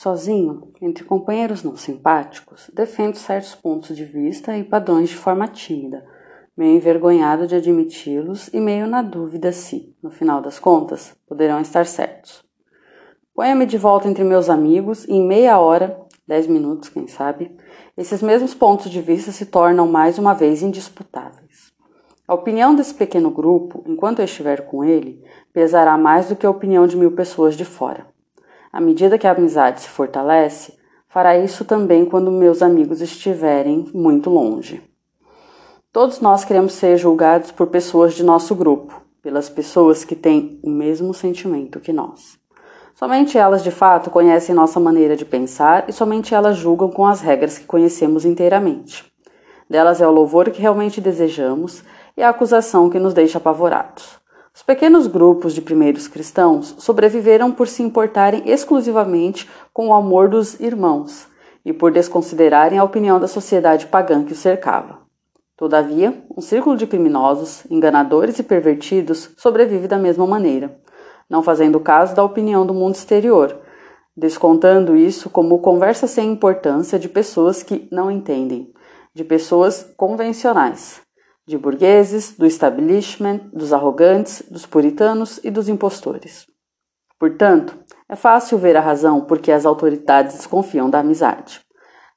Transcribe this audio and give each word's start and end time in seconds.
Sozinho, 0.00 0.70
entre 0.80 1.02
companheiros 1.02 1.64
não 1.64 1.76
simpáticos, 1.76 2.70
defendo 2.72 3.16
certos 3.16 3.56
pontos 3.56 3.96
de 3.96 4.04
vista 4.04 4.56
e 4.56 4.62
padrões 4.62 5.08
de 5.08 5.16
forma 5.16 5.48
tímida, 5.48 6.06
meio 6.56 6.76
envergonhado 6.76 7.48
de 7.48 7.56
admiti-los 7.56 8.46
e 8.54 8.60
meio 8.60 8.86
na 8.86 9.02
dúvida 9.02 9.50
se, 9.50 9.92
no 10.00 10.08
final 10.08 10.40
das 10.40 10.56
contas, 10.56 11.16
poderão 11.26 11.60
estar 11.60 11.84
certos. 11.84 12.44
Ponha-me 13.34 13.66
de 13.66 13.76
volta 13.76 14.06
entre 14.06 14.22
meus 14.22 14.48
amigos 14.48 15.04
e 15.04 15.14
em 15.14 15.26
meia 15.26 15.58
hora, 15.58 16.00
dez 16.28 16.46
minutos, 16.46 16.88
quem 16.88 17.08
sabe, 17.08 17.56
esses 17.96 18.22
mesmos 18.22 18.54
pontos 18.54 18.92
de 18.92 19.00
vista 19.02 19.32
se 19.32 19.46
tornam 19.46 19.88
mais 19.88 20.16
uma 20.16 20.32
vez 20.32 20.62
indisputáveis. 20.62 21.72
A 22.28 22.34
opinião 22.34 22.72
desse 22.72 22.94
pequeno 22.94 23.32
grupo, 23.32 23.82
enquanto 23.84 24.20
eu 24.20 24.26
estiver 24.26 24.64
com 24.66 24.84
ele, 24.84 25.24
pesará 25.52 25.98
mais 25.98 26.28
do 26.28 26.36
que 26.36 26.46
a 26.46 26.50
opinião 26.50 26.86
de 26.86 26.96
mil 26.96 27.16
pessoas 27.16 27.56
de 27.56 27.64
fora. 27.64 28.16
À 28.72 28.80
medida 28.80 29.18
que 29.18 29.26
a 29.26 29.32
amizade 29.32 29.80
se 29.80 29.88
fortalece, 29.88 30.78
fará 31.08 31.36
isso 31.38 31.64
também 31.64 32.04
quando 32.04 32.30
meus 32.30 32.62
amigos 32.62 33.00
estiverem 33.00 33.86
muito 33.94 34.28
longe. 34.28 34.82
Todos 35.90 36.20
nós 36.20 36.44
queremos 36.44 36.74
ser 36.74 36.98
julgados 36.98 37.50
por 37.50 37.68
pessoas 37.68 38.14
de 38.14 38.22
nosso 38.22 38.54
grupo, 38.54 39.02
pelas 39.22 39.48
pessoas 39.48 40.04
que 40.04 40.14
têm 40.14 40.60
o 40.62 40.70
mesmo 40.70 41.14
sentimento 41.14 41.80
que 41.80 41.92
nós. 41.92 42.38
Somente 42.94 43.38
elas 43.38 43.62
de 43.62 43.70
fato 43.70 44.10
conhecem 44.10 44.54
nossa 44.54 44.78
maneira 44.78 45.16
de 45.16 45.24
pensar 45.24 45.88
e 45.88 45.92
somente 45.92 46.34
elas 46.34 46.56
julgam 46.56 46.90
com 46.90 47.06
as 47.06 47.20
regras 47.20 47.56
que 47.56 47.64
conhecemos 47.64 48.24
inteiramente. 48.24 49.10
Delas 49.70 50.00
é 50.00 50.06
o 50.06 50.10
louvor 50.10 50.50
que 50.50 50.60
realmente 50.60 51.00
desejamos 51.00 51.84
e 52.16 52.22
a 52.22 52.30
acusação 52.30 52.90
que 52.90 52.98
nos 52.98 53.14
deixa 53.14 53.38
apavorados. 53.38 54.17
Os 54.58 54.64
pequenos 54.64 55.06
grupos 55.06 55.54
de 55.54 55.62
primeiros 55.62 56.08
cristãos 56.08 56.74
sobreviveram 56.78 57.52
por 57.52 57.68
se 57.68 57.80
importarem 57.80 58.42
exclusivamente 58.44 59.48
com 59.72 59.86
o 59.86 59.94
amor 59.94 60.28
dos 60.28 60.58
irmãos 60.58 61.28
e 61.64 61.72
por 61.72 61.92
desconsiderarem 61.92 62.76
a 62.76 62.82
opinião 62.82 63.20
da 63.20 63.28
sociedade 63.28 63.86
pagã 63.86 64.24
que 64.24 64.32
os 64.32 64.40
cercava. 64.40 64.98
Todavia, 65.56 66.24
um 66.36 66.40
círculo 66.40 66.76
de 66.76 66.88
criminosos, 66.88 67.64
enganadores 67.70 68.36
e 68.40 68.42
pervertidos 68.42 69.30
sobrevive 69.36 69.86
da 69.86 69.96
mesma 69.96 70.26
maneira, 70.26 70.76
não 71.30 71.40
fazendo 71.40 71.78
caso 71.78 72.16
da 72.16 72.24
opinião 72.24 72.66
do 72.66 72.74
mundo 72.74 72.96
exterior, 72.96 73.60
descontando 74.16 74.96
isso 74.96 75.30
como 75.30 75.60
conversa 75.60 76.08
sem 76.08 76.32
importância 76.32 76.98
de 76.98 77.08
pessoas 77.08 77.62
que 77.62 77.86
não 77.92 78.10
entendem, 78.10 78.72
de 79.14 79.22
pessoas 79.22 79.88
convencionais, 79.96 81.00
de 81.48 81.56
burgueses, 81.56 82.36
do 82.36 82.44
establishment, 82.44 83.40
dos 83.54 83.72
arrogantes, 83.72 84.42
dos 84.50 84.66
puritanos 84.66 85.40
e 85.42 85.50
dos 85.50 85.66
impostores. 85.66 86.46
Portanto, 87.18 87.74
é 88.06 88.14
fácil 88.14 88.58
ver 88.58 88.76
a 88.76 88.82
razão 88.82 89.22
por 89.22 89.38
que 89.38 89.50
as 89.50 89.64
autoridades 89.64 90.36
desconfiam 90.36 90.90
da 90.90 90.98
amizade. 90.98 91.62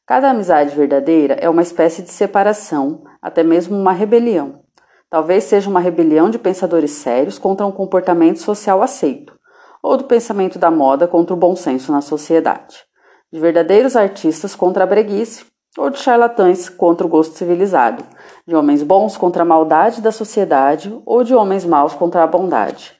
Cada 0.05 0.31
amizade 0.31 0.75
verdadeira 0.75 1.35
é 1.35 1.49
uma 1.49 1.61
espécie 1.61 2.01
de 2.01 2.09
separação, 2.09 3.05
até 3.21 3.41
mesmo 3.41 3.79
uma 3.79 3.93
rebelião. 3.93 4.65
Talvez 5.09 5.45
seja 5.45 5.69
uma 5.69 5.79
rebelião 5.79 6.29
de 6.29 6.37
pensadores 6.37 6.91
sérios 6.91 7.39
contra 7.39 7.65
um 7.65 7.71
comportamento 7.71 8.39
social 8.39 8.83
aceito, 8.83 9.33
ou 9.81 9.95
do 9.95 10.03
pensamento 10.03 10.59
da 10.59 10.69
moda 10.69 11.07
contra 11.07 11.33
o 11.33 11.39
bom 11.39 11.55
senso 11.55 11.89
na 11.89 12.01
sociedade, 12.01 12.83
de 13.31 13.39
verdadeiros 13.39 13.95
artistas 13.95 14.55
contra 14.55 14.83
a 14.83 14.87
breguice, 14.87 15.45
ou 15.77 15.89
de 15.89 15.99
charlatães 15.99 16.67
contra 16.67 17.07
o 17.07 17.09
gosto 17.09 17.37
civilizado, 17.37 18.03
de 18.47 18.55
homens 18.55 18.83
bons 18.83 19.17
contra 19.17 19.43
a 19.43 19.45
maldade 19.45 20.01
da 20.01 20.11
sociedade 20.11 20.95
ou 21.05 21.23
de 21.23 21.33
homens 21.33 21.65
maus 21.65 21.93
contra 21.93 22.23
a 22.23 22.27
bondade. 22.27 22.93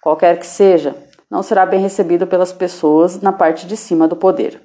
Qualquer 0.00 0.38
que 0.38 0.46
seja, 0.46 0.94
não 1.30 1.42
será 1.42 1.66
bem 1.66 1.80
recebido 1.80 2.26
pelas 2.26 2.52
pessoas 2.52 3.20
na 3.20 3.32
parte 3.32 3.66
de 3.66 3.76
cima 3.76 4.06
do 4.06 4.16
poder. 4.16 4.62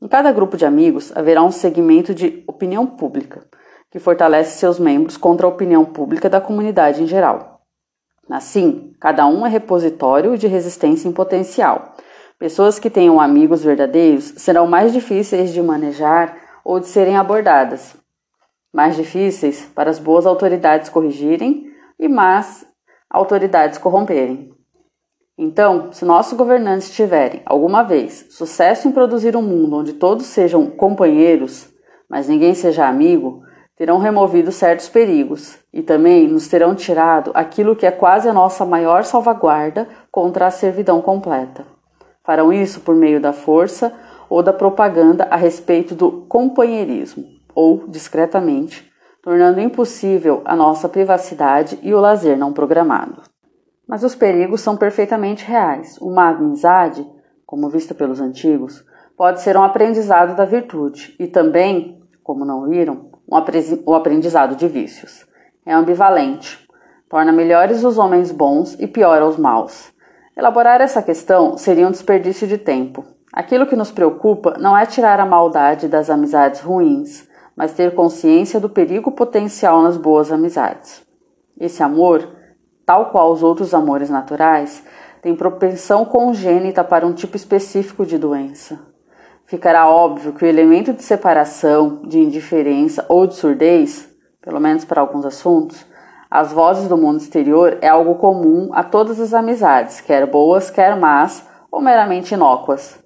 Em 0.00 0.06
cada 0.06 0.30
grupo 0.30 0.56
de 0.56 0.64
amigos 0.64 1.10
haverá 1.16 1.42
um 1.42 1.50
segmento 1.50 2.14
de 2.14 2.44
opinião 2.46 2.86
pública, 2.86 3.42
que 3.90 3.98
fortalece 3.98 4.58
seus 4.58 4.78
membros 4.78 5.16
contra 5.16 5.46
a 5.46 5.50
opinião 5.50 5.84
pública 5.84 6.28
da 6.30 6.40
comunidade 6.40 7.02
em 7.02 7.06
geral. 7.06 7.62
Assim, 8.30 8.92
cada 9.00 9.26
um 9.26 9.46
é 9.46 9.48
repositório 9.48 10.36
de 10.36 10.46
resistência 10.46 11.08
em 11.08 11.12
potencial. 11.12 11.94
Pessoas 12.38 12.78
que 12.78 12.90
tenham 12.90 13.20
amigos 13.20 13.64
verdadeiros 13.64 14.34
serão 14.36 14.66
mais 14.66 14.92
difíceis 14.92 15.52
de 15.52 15.62
manejar 15.62 16.36
ou 16.62 16.78
de 16.78 16.86
serem 16.86 17.16
abordadas, 17.16 17.96
mais 18.78 18.94
difíceis 18.94 19.68
para 19.74 19.90
as 19.90 19.98
boas 19.98 20.24
autoridades 20.24 20.88
corrigirem 20.88 21.66
e 21.98 22.06
más 22.06 22.64
autoridades 23.10 23.76
corromperem. 23.76 24.52
Então, 25.36 25.90
se 25.90 26.04
nossos 26.04 26.38
governantes 26.38 26.92
tiverem, 26.92 27.42
alguma 27.44 27.82
vez, 27.82 28.26
sucesso 28.30 28.86
em 28.86 28.92
produzir 28.92 29.34
um 29.34 29.42
mundo 29.42 29.78
onde 29.78 29.94
todos 29.94 30.26
sejam 30.26 30.70
companheiros, 30.70 31.68
mas 32.08 32.28
ninguém 32.28 32.54
seja 32.54 32.86
amigo, 32.86 33.42
terão 33.76 33.98
removido 33.98 34.52
certos 34.52 34.88
perigos 34.88 35.58
e 35.72 35.82
também 35.82 36.28
nos 36.28 36.46
terão 36.46 36.72
tirado 36.72 37.32
aquilo 37.34 37.74
que 37.74 37.84
é 37.84 37.90
quase 37.90 38.28
a 38.28 38.32
nossa 38.32 38.64
maior 38.64 39.02
salvaguarda 39.02 39.88
contra 40.08 40.46
a 40.46 40.52
servidão 40.52 41.02
completa. 41.02 41.66
Farão 42.22 42.52
isso 42.52 42.78
por 42.82 42.94
meio 42.94 43.20
da 43.20 43.32
força 43.32 43.92
ou 44.30 44.40
da 44.40 44.52
propaganda 44.52 45.26
a 45.32 45.34
respeito 45.34 45.96
do 45.96 46.12
companheirismo, 46.28 47.37
ou 47.58 47.88
discretamente, 47.88 48.88
tornando 49.20 49.58
impossível 49.58 50.42
a 50.44 50.54
nossa 50.54 50.88
privacidade 50.88 51.76
e 51.82 51.92
o 51.92 51.98
lazer 51.98 52.38
não 52.38 52.52
programado. 52.52 53.20
Mas 53.84 54.04
os 54.04 54.14
perigos 54.14 54.60
são 54.60 54.76
perfeitamente 54.76 55.44
reais. 55.44 55.98
Uma 56.00 56.28
amizade, 56.28 57.04
como 57.44 57.68
vista 57.68 57.96
pelos 57.96 58.20
antigos, 58.20 58.84
pode 59.16 59.40
ser 59.40 59.56
um 59.56 59.64
aprendizado 59.64 60.36
da 60.36 60.44
virtude 60.44 61.16
e 61.18 61.26
também, 61.26 62.00
como 62.22 62.44
não 62.44 62.68
viram, 62.68 63.10
um 63.28 63.94
aprendizado 63.94 64.54
de 64.54 64.68
vícios. 64.68 65.26
É 65.66 65.74
ambivalente. 65.74 66.64
Torna 67.08 67.32
melhores 67.32 67.82
os 67.82 67.98
homens 67.98 68.30
bons 68.30 68.76
e 68.78 68.86
piora 68.86 69.26
os 69.26 69.36
maus. 69.36 69.92
Elaborar 70.36 70.80
essa 70.80 71.02
questão 71.02 71.58
seria 71.58 71.88
um 71.88 71.90
desperdício 71.90 72.46
de 72.46 72.56
tempo, 72.56 73.04
Aquilo 73.32 73.66
que 73.66 73.76
nos 73.76 73.90
preocupa 73.90 74.56
não 74.58 74.76
é 74.76 74.86
tirar 74.86 75.20
a 75.20 75.26
maldade 75.26 75.86
das 75.86 76.08
amizades 76.08 76.60
ruins, 76.60 77.27
mas 77.58 77.72
ter 77.72 77.92
consciência 77.92 78.60
do 78.60 78.68
perigo 78.68 79.10
potencial 79.10 79.82
nas 79.82 79.96
boas 79.96 80.30
amizades. 80.30 81.02
Esse 81.58 81.82
amor, 81.82 82.28
tal 82.86 83.10
qual 83.10 83.32
os 83.32 83.42
outros 83.42 83.74
amores 83.74 84.08
naturais, 84.08 84.84
tem 85.20 85.34
propensão 85.34 86.04
congênita 86.04 86.84
para 86.84 87.04
um 87.04 87.12
tipo 87.12 87.36
específico 87.36 88.06
de 88.06 88.16
doença. 88.16 88.78
Ficará 89.44 89.90
óbvio 89.90 90.32
que 90.34 90.44
o 90.44 90.48
elemento 90.48 90.92
de 90.92 91.02
separação, 91.02 92.02
de 92.06 92.20
indiferença 92.20 93.04
ou 93.08 93.26
de 93.26 93.34
surdez, 93.34 94.08
pelo 94.40 94.60
menos 94.60 94.84
para 94.84 95.00
alguns 95.00 95.26
assuntos, 95.26 95.84
as 96.30 96.52
vozes 96.52 96.86
do 96.86 96.96
mundo 96.96 97.18
exterior 97.18 97.78
é 97.80 97.88
algo 97.88 98.14
comum 98.16 98.70
a 98.72 98.84
todas 98.84 99.18
as 99.18 99.34
amizades, 99.34 100.00
quer 100.00 100.26
boas, 100.26 100.70
quer 100.70 100.96
más 100.96 101.44
ou 101.72 101.80
meramente 101.80 102.34
inócuas. 102.34 103.02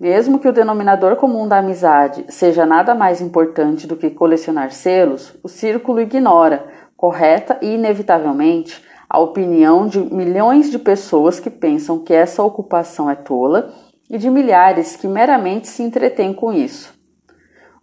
Mesmo 0.00 0.38
que 0.38 0.48
o 0.48 0.52
denominador 0.52 1.16
comum 1.16 1.46
da 1.46 1.58
amizade 1.58 2.24
seja 2.30 2.64
nada 2.64 2.94
mais 2.94 3.20
importante 3.20 3.86
do 3.86 3.96
que 3.96 4.08
colecionar 4.08 4.72
selos, 4.72 5.36
o 5.42 5.48
círculo 5.48 6.00
ignora, 6.00 6.64
correta 6.96 7.58
e 7.60 7.74
inevitavelmente, 7.74 8.82
a 9.10 9.18
opinião 9.18 9.86
de 9.86 9.98
milhões 9.98 10.70
de 10.70 10.78
pessoas 10.78 11.38
que 11.38 11.50
pensam 11.50 11.98
que 11.98 12.14
essa 12.14 12.42
ocupação 12.42 13.10
é 13.10 13.14
tola 13.14 13.74
e 14.08 14.16
de 14.16 14.30
milhares 14.30 14.96
que 14.96 15.06
meramente 15.06 15.68
se 15.68 15.82
entretêm 15.82 16.32
com 16.32 16.50
isso. 16.50 16.94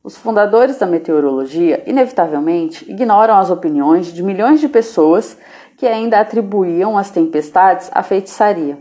Os 0.04 0.18
fundadores 0.18 0.80
da 0.80 0.88
meteorologia, 0.88 1.84
inevitavelmente, 1.86 2.90
ignoram 2.90 3.36
as 3.36 3.52
opiniões 3.52 4.08
de 4.08 4.24
milhões 4.24 4.60
de 4.60 4.68
pessoas 4.68 5.38
que 5.78 5.86
ainda 5.86 6.20
atribuíam 6.20 6.98
as 6.98 7.12
tempestades 7.12 7.92
à 7.94 8.02
feitiçaria. 8.02 8.80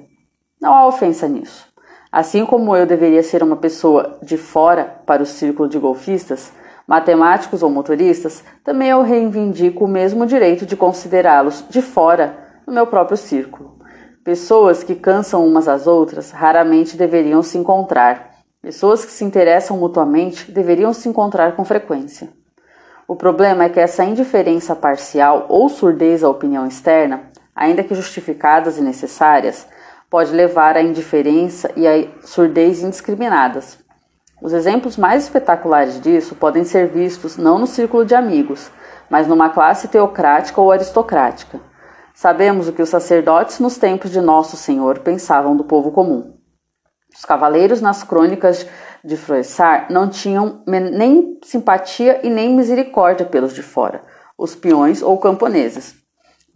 Não 0.58 0.72
há 0.72 0.86
ofensa 0.86 1.28
nisso. 1.28 1.75
Assim 2.16 2.46
como 2.46 2.74
eu 2.74 2.86
deveria 2.86 3.22
ser 3.22 3.42
uma 3.42 3.56
pessoa 3.56 4.18
de 4.22 4.38
fora 4.38 5.02
para 5.04 5.22
o 5.22 5.26
círculo 5.26 5.68
de 5.68 5.78
golfistas, 5.78 6.50
matemáticos 6.86 7.62
ou 7.62 7.68
motoristas, 7.68 8.42
também 8.64 8.88
eu 8.88 9.02
reivindico 9.02 9.84
o 9.84 9.88
mesmo 9.88 10.24
direito 10.24 10.64
de 10.64 10.78
considerá-los 10.78 11.66
de 11.68 11.82
fora 11.82 12.34
no 12.66 12.72
meu 12.72 12.86
próprio 12.86 13.18
círculo. 13.18 13.76
Pessoas 14.24 14.82
que 14.82 14.94
cansam 14.94 15.46
umas 15.46 15.68
às 15.68 15.86
outras 15.86 16.30
raramente 16.30 16.96
deveriam 16.96 17.42
se 17.42 17.58
encontrar. 17.58 18.30
Pessoas 18.62 19.04
que 19.04 19.12
se 19.12 19.22
interessam 19.22 19.76
mutuamente 19.76 20.50
deveriam 20.50 20.94
se 20.94 21.10
encontrar 21.10 21.54
com 21.54 21.66
frequência. 21.66 22.30
O 23.06 23.14
problema 23.14 23.64
é 23.64 23.68
que 23.68 23.78
essa 23.78 24.02
indiferença 24.02 24.74
parcial 24.74 25.44
ou 25.50 25.68
surdez 25.68 26.24
à 26.24 26.30
opinião 26.30 26.66
externa, 26.66 27.24
ainda 27.54 27.84
que 27.84 27.94
justificadas 27.94 28.78
e 28.78 28.80
necessárias, 28.80 29.68
pode 30.16 30.32
levar 30.32 30.78
à 30.78 30.82
indiferença 30.82 31.70
e 31.76 31.86
à 31.86 32.08
surdez 32.22 32.82
indiscriminadas. 32.82 33.78
Os 34.40 34.54
exemplos 34.54 34.96
mais 34.96 35.24
espetaculares 35.24 36.00
disso 36.00 36.34
podem 36.34 36.64
ser 36.64 36.86
vistos 36.86 37.36
não 37.36 37.58
no 37.58 37.66
círculo 37.66 38.02
de 38.02 38.14
amigos, 38.14 38.70
mas 39.10 39.28
numa 39.28 39.50
classe 39.50 39.88
teocrática 39.88 40.58
ou 40.58 40.72
aristocrática. 40.72 41.60
Sabemos 42.14 42.66
o 42.66 42.72
que 42.72 42.80
os 42.80 42.88
sacerdotes 42.88 43.60
nos 43.60 43.76
tempos 43.76 44.10
de 44.10 44.22
Nosso 44.22 44.56
Senhor 44.56 45.00
pensavam 45.00 45.54
do 45.54 45.64
povo 45.64 45.92
comum. 45.92 46.32
Os 47.14 47.26
cavaleiros 47.26 47.82
nas 47.82 48.02
crônicas 48.02 48.66
de 49.04 49.18
Froissart 49.18 49.90
não 49.90 50.08
tinham 50.08 50.62
nem 50.66 51.38
simpatia 51.44 52.26
e 52.26 52.30
nem 52.30 52.56
misericórdia 52.56 53.26
pelos 53.26 53.52
de 53.52 53.62
fora, 53.62 54.00
os 54.38 54.54
peões 54.54 55.02
ou 55.02 55.18
camponeses. 55.18 56.05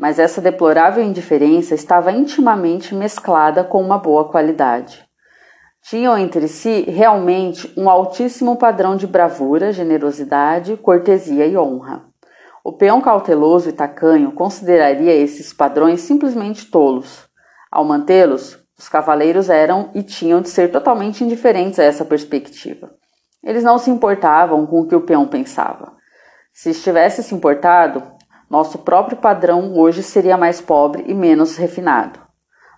Mas 0.00 0.18
essa 0.18 0.40
deplorável 0.40 1.04
indiferença 1.04 1.74
estava 1.74 2.10
intimamente 2.10 2.94
mesclada 2.94 3.62
com 3.62 3.82
uma 3.82 3.98
boa 3.98 4.30
qualidade. 4.30 5.06
Tinham 5.82 6.16
entre 6.16 6.48
si 6.48 6.86
realmente 6.88 7.70
um 7.76 7.90
altíssimo 7.90 8.56
padrão 8.56 8.96
de 8.96 9.06
bravura, 9.06 9.74
generosidade, 9.74 10.74
cortesia 10.78 11.46
e 11.46 11.54
honra. 11.54 12.06
O 12.64 12.72
peão 12.72 13.02
cauteloso 13.02 13.68
e 13.68 13.72
tacanho 13.72 14.32
consideraria 14.32 15.12
esses 15.12 15.52
padrões 15.52 16.00
simplesmente 16.00 16.70
tolos. 16.70 17.28
Ao 17.70 17.84
mantê-los, 17.84 18.58
os 18.78 18.88
cavaleiros 18.88 19.50
eram 19.50 19.90
e 19.94 20.02
tinham 20.02 20.40
de 20.40 20.48
ser 20.48 20.70
totalmente 20.70 21.22
indiferentes 21.22 21.78
a 21.78 21.84
essa 21.84 22.06
perspectiva. 22.06 22.90
Eles 23.44 23.62
não 23.62 23.76
se 23.76 23.90
importavam 23.90 24.66
com 24.66 24.80
o 24.80 24.86
que 24.86 24.96
o 24.96 25.02
peão 25.02 25.28
pensava. 25.28 25.92
Se 26.54 26.70
estivesse 26.70 27.22
se 27.22 27.34
importado, 27.34 28.18
nosso 28.50 28.78
próprio 28.78 29.16
padrão 29.16 29.78
hoje 29.78 30.02
seria 30.02 30.36
mais 30.36 30.60
pobre 30.60 31.04
e 31.06 31.14
menos 31.14 31.56
refinado. 31.56 32.18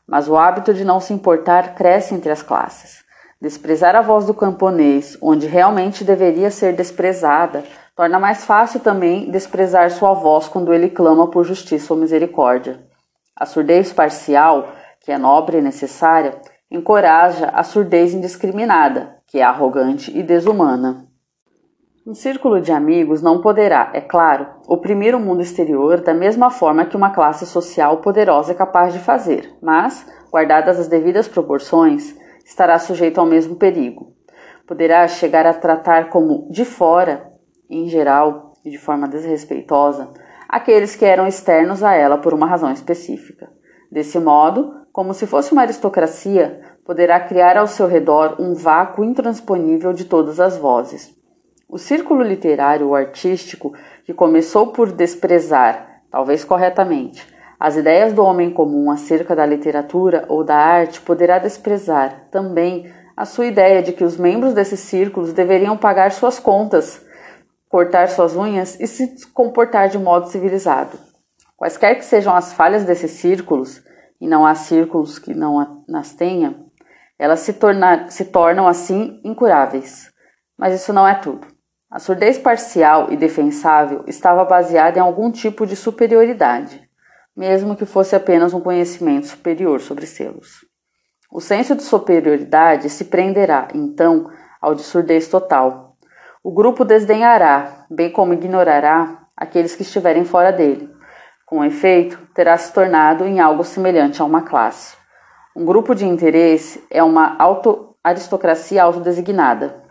Mas 0.06 0.28
o 0.28 0.36
hábito 0.36 0.74
de 0.74 0.84
não 0.84 1.00
se 1.00 1.14
importar 1.14 1.74
cresce 1.74 2.14
entre 2.14 2.30
as 2.30 2.42
classes. 2.42 3.02
Desprezar 3.40 3.96
a 3.96 4.02
voz 4.02 4.26
do 4.26 4.34
camponês, 4.34 5.16
onde 5.22 5.46
realmente 5.46 6.04
deveria 6.04 6.50
ser 6.50 6.76
desprezada, 6.76 7.64
torna 7.96 8.19
mais 8.19 8.44
fácil 8.44 8.80
também 8.80 9.30
desprezar 9.30 9.90
sua 9.90 10.12
voz 10.12 10.46
quando 10.46 10.74
ele 10.74 10.90
clama 10.90 11.28
por 11.28 11.42
justiça 11.42 11.94
ou 11.94 11.98
misericórdia. 11.98 12.78
A 13.34 13.46
surdez 13.46 13.94
parcial, 13.94 14.68
que 15.00 15.10
é 15.10 15.16
nobre 15.16 15.56
e 15.56 15.62
necessária, 15.62 16.38
encoraja 16.70 17.48
a 17.48 17.62
surdez 17.62 18.12
indiscriminada, 18.12 19.16
que 19.26 19.38
é 19.38 19.42
arrogante 19.42 20.16
e 20.16 20.22
desumana. 20.22 21.06
Um 22.04 22.14
círculo 22.14 22.60
de 22.60 22.72
amigos 22.72 23.22
não 23.22 23.40
poderá, 23.40 23.93
é 23.94 24.00
claro, 24.00 24.49
oprimir 24.66 25.14
o 25.14 25.20
mundo 25.20 25.40
exterior 25.40 26.00
da 26.00 26.12
mesma 26.12 26.50
forma 26.50 26.84
que 26.84 26.96
uma 26.96 27.10
classe 27.10 27.46
social 27.46 27.99
poderosa 27.99 28.50
é 28.50 28.56
capaz 28.56 28.93
de 28.93 28.99
fazer, 28.99 29.56
mas, 29.62 30.04
guardadas 30.28 30.81
as 30.81 30.88
devidas 30.88 31.28
proporções, 31.28 32.16
estará 32.44 32.76
sujeito 32.81 33.20
ao 33.20 33.26
mesmo 33.26 33.54
perigo. 33.54 34.16
Poderá 34.66 35.06
chegar 35.06 35.46
a 35.46 35.54
tratar 35.54 36.08
como 36.08 36.50
de 36.50 36.64
fora, 36.64 37.32
em 37.70 37.87
geral 37.87 38.54
e 38.64 38.70
de 38.70 38.78
forma 38.78 39.06
desrespeitosa, 39.06 40.08
aqueles 40.49 40.96
que 40.96 41.04
eram 41.04 41.28
externos 41.28 41.84
a 41.84 41.94
ela 41.94 42.19
por 42.19 42.34
uma 42.34 42.49
razão 42.49 42.72
específica. 42.72 43.49
Desse 43.93 44.19
modo, 44.19 44.75
como 44.93 45.14
se 45.14 45.25
fosse 45.25 45.52
uma 45.52 45.62
aristocracia, 45.62 46.62
poderá 46.84 47.20
criar 47.20 47.56
ao 47.56 47.69
seu 47.69 47.87
redor 47.87 48.34
um 48.40 48.54
vácuo 48.54 49.04
intransponível 49.04 49.93
de 49.93 50.04
todas 50.04 50.40
as 50.40 50.56
vozes 50.56 51.21
o 51.72 51.78
círculo 51.78 52.22
literário 52.22 52.88
ou 52.88 52.94
artístico, 52.94 53.72
que 54.04 54.12
começou 54.12 54.72
por 54.72 54.92
desprezar, 54.92 56.02
talvez 56.10 56.44
corretamente, 56.44 57.26
as 57.58 57.76
ideias 57.76 58.12
do 58.12 58.22
homem 58.22 58.50
comum 58.50 58.90
acerca 58.90 59.34
da 59.34 59.46
literatura 59.46 60.26
ou 60.28 60.44
da 60.44 60.54
arte, 60.54 61.00
poderá 61.00 61.38
desprezar 61.38 62.28
também 62.30 62.92
a 63.16 63.24
sua 63.24 63.46
ideia 63.46 63.82
de 63.82 63.94
que 63.94 64.04
os 64.04 64.19
membros 64.19 64.52
desses 64.52 64.80
círculos 64.80 65.32
deveriam 65.32 65.74
pagar 65.78 66.12
suas 66.12 66.38
contas, 66.38 67.06
cortar 67.70 68.10
suas 68.10 68.36
unhas 68.36 68.78
e 68.78 68.86
se 68.86 69.26
comportar 69.32 69.88
de 69.88 69.98
modo 69.98 70.28
civilizado. 70.28 70.98
Quaisquer 71.56 71.94
que 71.94 72.04
sejam 72.04 72.34
as 72.34 72.52
falhas 72.52 72.84
desses 72.84 73.12
círculos, 73.12 73.82
e 74.20 74.28
não 74.28 74.44
há 74.44 74.54
círculos 74.54 75.18
que 75.18 75.32
não 75.32 75.82
as 75.94 76.12
tenha, 76.12 76.54
elas 77.18 77.40
se, 77.40 77.54
tornar, 77.54 78.10
se 78.10 78.26
tornam 78.26 78.68
assim 78.68 79.22
incuráveis. 79.25 80.12
Mas 80.58 80.75
isso 80.75 80.92
não 80.92 81.08
é 81.08 81.14
tudo. 81.14 81.51
A 81.92 81.98
surdez 81.98 82.38
parcial 82.38 83.08
e 83.10 83.18
defensável 83.18 84.02
estava 84.06 84.46
baseada 84.46 84.98
em 84.98 85.02
algum 85.02 85.30
tipo 85.30 85.66
de 85.66 85.76
superioridade, 85.76 86.88
mesmo 87.36 87.76
que 87.76 87.84
fosse 87.84 88.16
apenas 88.16 88.54
um 88.54 88.60
conhecimento 88.62 89.26
superior 89.26 89.78
sobre 89.78 90.06
selos. 90.06 90.64
O 91.30 91.38
senso 91.38 91.76
de 91.76 91.82
superioridade 91.82 92.88
se 92.88 93.04
prenderá, 93.04 93.68
então, 93.74 94.30
ao 94.58 94.74
de 94.74 94.80
surdez 94.80 95.28
total. 95.28 95.98
O 96.42 96.50
grupo 96.50 96.82
desdenhará, 96.82 97.84
bem 97.90 98.10
como 98.10 98.32
ignorará, 98.32 99.26
aqueles 99.36 99.76
que 99.76 99.82
estiverem 99.82 100.24
fora 100.24 100.50
dele. 100.50 100.90
Com 101.44 101.62
efeito, 101.62 102.18
terá 102.34 102.56
se 102.56 102.72
tornado 102.72 103.26
em 103.26 103.38
algo 103.38 103.64
semelhante 103.64 104.22
a 104.22 104.24
uma 104.24 104.40
classe. 104.40 104.96
Um 105.54 105.66
grupo 105.66 105.94
de 105.94 106.06
interesse 106.06 106.82
é 106.90 107.02
uma 107.02 107.36
auto 107.38 107.94
aristocracia 108.02 108.82
autodesignada, 108.82 109.81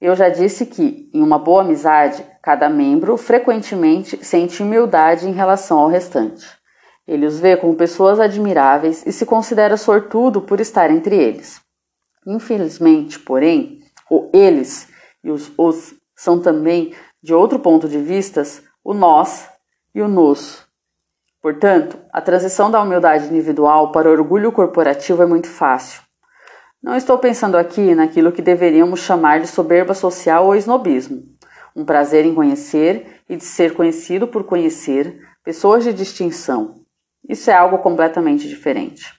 eu 0.00 0.14
já 0.14 0.28
disse 0.28 0.64
que, 0.66 1.10
em 1.12 1.22
uma 1.22 1.38
boa 1.38 1.62
amizade, 1.62 2.24
cada 2.42 2.68
membro 2.68 3.16
frequentemente 3.16 4.24
sente 4.24 4.62
humildade 4.62 5.28
em 5.28 5.32
relação 5.32 5.78
ao 5.78 5.88
restante. 5.88 6.46
Ele 7.06 7.26
os 7.26 7.40
vê 7.40 7.56
como 7.56 7.74
pessoas 7.74 8.20
admiráveis 8.20 9.04
e 9.06 9.12
se 9.12 9.26
considera 9.26 9.76
sortudo 9.76 10.42
por 10.42 10.60
estar 10.60 10.90
entre 10.90 11.16
eles. 11.16 11.60
Infelizmente, 12.26 13.18
porém, 13.18 13.80
o 14.10 14.30
eles 14.32 14.88
e 15.24 15.30
os 15.30 15.50
os 15.56 15.94
são 16.14 16.40
também, 16.40 16.94
de 17.22 17.32
outro 17.32 17.60
ponto 17.60 17.88
de 17.88 17.98
vista, 17.98 18.42
o 18.84 18.92
nós 18.92 19.48
e 19.94 20.02
o 20.02 20.08
nos. 20.08 20.66
Portanto, 21.40 21.96
a 22.12 22.20
transição 22.20 22.70
da 22.70 22.82
humildade 22.82 23.26
individual 23.26 23.92
para 23.92 24.08
o 24.08 24.12
orgulho 24.12 24.50
corporativo 24.50 25.22
é 25.22 25.26
muito 25.26 25.48
fácil. 25.48 26.07
Não 26.80 26.96
estou 26.96 27.18
pensando 27.18 27.56
aqui 27.56 27.92
naquilo 27.92 28.30
que 28.30 28.40
deveríamos 28.40 29.00
chamar 29.00 29.40
de 29.40 29.48
soberba 29.48 29.94
social 29.94 30.46
ou 30.46 30.54
snobismo, 30.54 31.24
um 31.74 31.84
prazer 31.84 32.24
em 32.24 32.32
conhecer 32.32 33.20
e 33.28 33.36
de 33.36 33.44
ser 33.44 33.74
conhecido 33.74 34.28
por 34.28 34.44
conhecer 34.44 35.20
pessoas 35.42 35.82
de 35.82 35.92
distinção. 35.92 36.76
Isso 37.28 37.50
é 37.50 37.54
algo 37.54 37.78
completamente 37.78 38.46
diferente. 38.48 39.12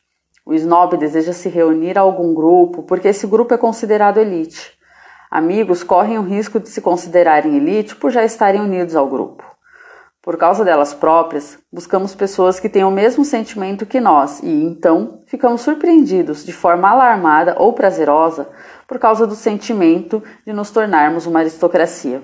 O 0.46 0.54
snob 0.54 0.96
deseja 0.96 1.34
se 1.34 1.50
reunir 1.50 1.98
a 1.98 2.02
algum 2.02 2.34
grupo 2.34 2.84
porque 2.84 3.10
esse 3.10 3.28
grupo 3.28 3.54
é 3.54 3.58
considerado 3.58 4.20
elite. 4.20 4.72
Amigos 5.30 5.84
correm 5.84 6.18
o 6.18 6.24
risco 6.24 6.62
de 6.62 6.70
se 6.70 6.80
considerarem 6.80 7.58
elite 7.58 7.94
por 7.94 8.10
já 8.10 8.24
estarem 8.24 8.62
unidos 8.62 8.96
ao 8.96 9.10
grupo. 9.10 9.44
Por 10.22 10.38
causa 10.38 10.66
delas 10.66 10.94
próprias, 10.94 11.58
buscamos 11.72 12.14
pessoas 12.14 12.60
que 12.60 12.68
tenham 12.68 12.90
o 12.90 12.94
mesmo 12.94 13.24
sentimento 13.24 13.86
que 13.86 14.02
nós 14.02 14.44
e, 14.44 14.50
então, 14.50 15.22
ficamos 15.26 15.62
surpreendidos 15.62 16.46
de 16.46 16.52
forma 16.52 16.90
alarmada 16.90 17.56
ou 17.58 17.72
prazerosa 17.72 18.50
por 18.86 19.00
causa 19.00 19.26
do 19.26 19.34
sentimento 19.34 20.22
de 20.46 20.52
nos 20.52 20.72
tornarmos 20.72 21.26
uma 21.26 21.40
aristocracia. 21.40 22.22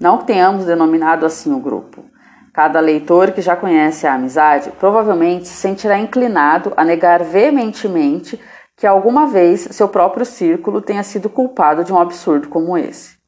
Não 0.00 0.18
que 0.18 0.26
tenhamos 0.26 0.64
denominado 0.64 1.24
assim 1.24 1.52
o 1.54 1.60
grupo. 1.60 2.04
Cada 2.52 2.80
leitor 2.80 3.30
que 3.30 3.40
já 3.40 3.54
conhece 3.54 4.08
a 4.08 4.14
amizade 4.14 4.72
provavelmente 4.72 5.46
se 5.46 5.54
sentirá 5.54 5.96
inclinado 5.98 6.72
a 6.76 6.84
negar 6.84 7.22
veementemente 7.22 8.40
que 8.76 8.88
alguma 8.88 9.28
vez 9.28 9.68
seu 9.70 9.88
próprio 9.88 10.26
círculo 10.26 10.82
tenha 10.82 11.04
sido 11.04 11.30
culpado 11.30 11.84
de 11.84 11.92
um 11.92 12.00
absurdo 12.00 12.48
como 12.48 12.76
esse. 12.76 13.18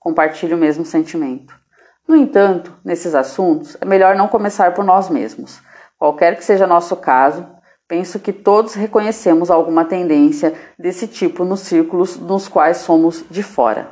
Compartilhe 0.00 0.54
o 0.54 0.58
mesmo 0.58 0.84
sentimento. 0.84 1.63
No 2.06 2.14
entanto, 2.16 2.76
nesses 2.84 3.14
assuntos, 3.14 3.76
é 3.80 3.84
melhor 3.84 4.14
não 4.14 4.28
começar 4.28 4.74
por 4.74 4.84
nós 4.84 5.08
mesmos. 5.08 5.60
Qualquer 5.98 6.36
que 6.36 6.44
seja 6.44 6.66
nosso 6.66 6.96
caso, 6.96 7.46
penso 7.88 8.18
que 8.18 8.32
todos 8.32 8.74
reconhecemos 8.74 9.50
alguma 9.50 9.84
tendência 9.84 10.54
desse 10.78 11.06
tipo 11.06 11.44
nos 11.44 11.60
círculos 11.60 12.18
nos 12.18 12.46
quais 12.46 12.78
somos 12.78 13.24
de 13.30 13.42
fora. 13.42 13.88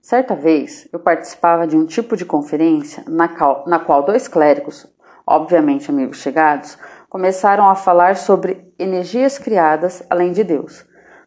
Certa 0.00 0.34
vez, 0.34 0.88
eu 0.92 1.00
participava 1.00 1.66
de 1.66 1.76
um 1.76 1.84
tipo 1.84 2.16
de 2.16 2.24
conferência 2.24 3.02
na 3.08 3.28
qual, 3.28 3.64
na 3.66 3.78
qual 3.78 4.02
dois 4.02 4.28
clérigos, 4.28 4.86
obviamente 5.26 5.90
amigos 5.90 6.18
chegados, 6.18 6.78
começaram 7.08 7.68
a 7.68 7.74
falar 7.74 8.16
sobre 8.16 8.72
energias 8.78 9.38
criadas 9.38 10.02
além 10.08 10.32
de 10.32 10.44
Deus. 10.44 10.86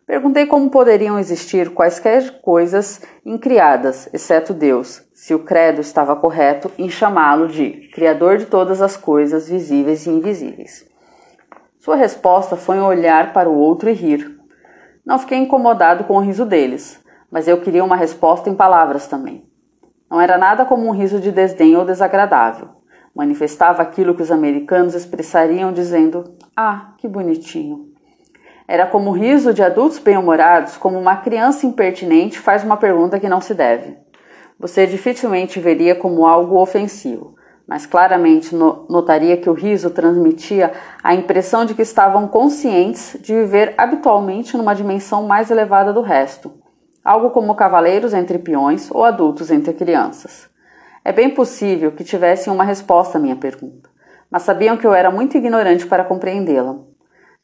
Perguntei 0.10 0.48
como 0.48 0.72
poderiam 0.72 1.20
existir 1.20 1.70
quaisquer 1.70 2.42
coisas 2.42 3.00
incriadas, 3.24 4.10
exceto 4.12 4.56
Deus, 4.56 5.04
se 5.14 5.36
o 5.36 5.44
credo 5.44 5.82
estava 5.82 6.16
correto 6.16 6.72
em 6.80 6.90
chamá-lo 6.90 7.48
de 7.48 7.88
Criador 7.94 8.40
de 8.40 8.48
todas 8.48 8.82
as 8.82 8.98
coisas 8.98 9.48
visíveis 9.48 10.08
e 10.08 10.10
invisíveis. 10.10 10.84
Sua 11.78 11.96
resposta 11.96 12.56
foi 12.56 12.80
um 12.80 12.88
olhar 12.88 13.34
para 13.34 13.48
o 13.48 13.56
outro 13.56 13.88
e 13.88 13.94
rir. 13.94 14.36
Não 15.06 15.20
fiquei 15.20 15.38
incomodado 15.38 16.06
com 16.06 16.16
o 16.16 16.22
riso 16.22 16.44
deles, 16.44 17.00
mas 17.30 17.48
eu 17.48 17.62
queria 17.62 17.84
uma 17.84 17.96
resposta 17.96 18.50
em 18.50 18.56
palavras 18.56 19.06
também. 19.06 19.46
Não 20.10 20.20
era 20.20 20.40
nada 20.40 20.66
como 20.66 20.88
um 20.88 20.92
riso 20.92 21.20
de 21.20 21.32
desdém 21.32 21.78
ou 21.78 21.86
desagradável. 21.86 22.70
Manifestava 23.16 23.84
aquilo 23.84 24.16
que 24.16 24.24
os 24.24 24.32
americanos 24.32 24.96
expressariam 24.96 25.72
dizendo: 25.72 26.34
Ah, 26.58 26.96
que 26.98 27.08
bonitinho. 27.08 27.89
Era 28.72 28.86
como 28.86 29.10
o 29.10 29.14
riso 29.14 29.52
de 29.52 29.64
adultos 29.64 29.98
bem-humorados, 29.98 30.78
como 30.78 31.00
uma 31.00 31.16
criança 31.16 31.66
impertinente 31.66 32.38
faz 32.38 32.64
uma 32.64 32.78
pergunta 32.78 33.20
que 33.20 33.28
não 33.28 33.42
se 33.42 33.56
deve. 33.56 33.98
Você 34.60 34.86
dificilmente 34.86 35.60
veria 35.60 35.96
como 35.96 36.28
algo 36.28 36.62
ofensivo, 36.62 37.34
mas 37.68 37.88
claramente 37.88 38.56
notaria 38.56 39.38
que 39.38 39.50
o 39.50 39.54
riso 39.54 39.90
transmitia 39.90 40.72
a 41.04 41.16
impressão 41.16 41.66
de 41.66 41.74
que 41.74 41.82
estavam 41.82 42.28
conscientes 42.28 43.18
de 43.20 43.34
viver 43.34 43.74
habitualmente 43.76 44.56
numa 44.56 44.76
dimensão 44.76 45.24
mais 45.24 45.50
elevada 45.50 45.92
do 45.92 46.02
resto, 46.02 46.54
algo 47.04 47.32
como 47.32 47.56
cavaleiros 47.56 48.14
entre 48.14 48.38
peões 48.38 48.92
ou 48.92 49.04
adultos 49.04 49.50
entre 49.50 49.74
crianças. 49.74 50.48
É 51.04 51.12
bem 51.12 51.32
possível 51.32 51.92
que 51.92 52.04
tivessem 52.04 52.54
uma 52.54 52.66
resposta 52.66 53.18
à 53.18 53.22
minha 53.22 53.36
pergunta, 53.36 53.90
mas 54.30 54.44
sabiam 54.44 54.78
que 54.78 54.86
eu 54.86 54.94
era 54.94 55.10
muito 55.10 55.36
ignorante 55.36 55.88
para 55.88 56.04
compreendê-la. 56.04 56.88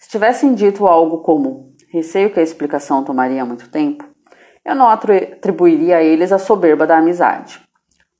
Se 0.06 0.12
tivessem 0.12 0.54
dito 0.54 0.86
algo 0.86 1.18
como 1.24 1.74
receio 1.92 2.30
que 2.30 2.40
a 2.40 2.44
explicação 2.44 3.04
tomaria 3.04 3.44
muito 3.44 3.72
tempo, 3.72 4.08
eu 4.64 4.76
não 4.76 4.88
atribuiria 4.88 5.98
a 5.98 6.04
eles 6.04 6.32
a 6.32 6.38
soberba 6.38 6.86
da 6.86 7.00
amizade. 7.00 7.60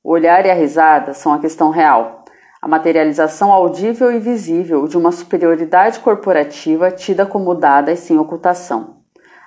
O 0.02 0.10
olhar 0.10 0.44
e 0.44 0.50
a 0.50 0.54
risada 0.54 1.14
são 1.14 1.32
a 1.32 1.38
questão 1.38 1.70
real, 1.70 2.24
a 2.60 2.66
materialização 2.66 3.52
audível 3.52 4.10
e 4.10 4.18
visível 4.18 4.88
de 4.88 4.98
uma 4.98 5.12
superioridade 5.12 6.00
corporativa 6.00 6.90
tida 6.90 7.24
como 7.24 7.54
dada 7.54 7.92
e 7.92 7.96
sem 7.96 8.18
ocultação. 8.18 9.02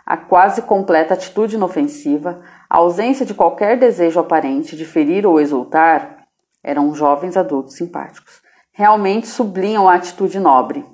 A 0.05 0.15
quase 0.15 0.61
completa 0.61 1.15
atitude 1.15 1.57
inofensiva, 1.57 2.39
a 2.69 2.77
ausência 2.77 3.25
de 3.25 3.33
qualquer 3.33 3.77
desejo 3.77 4.17
aparente 4.17 4.77
de 4.77 4.85
ferir 4.85 5.27
ou 5.27 5.41
exultar, 5.41 6.23
eram 6.63 6.95
jovens 6.95 7.35
adultos 7.35 7.75
simpáticos. 7.75 8.41
Realmente 8.71 9.27
sublinham 9.27 9.89
a 9.89 9.95
atitude 9.95 10.39
nobre. 10.39 10.85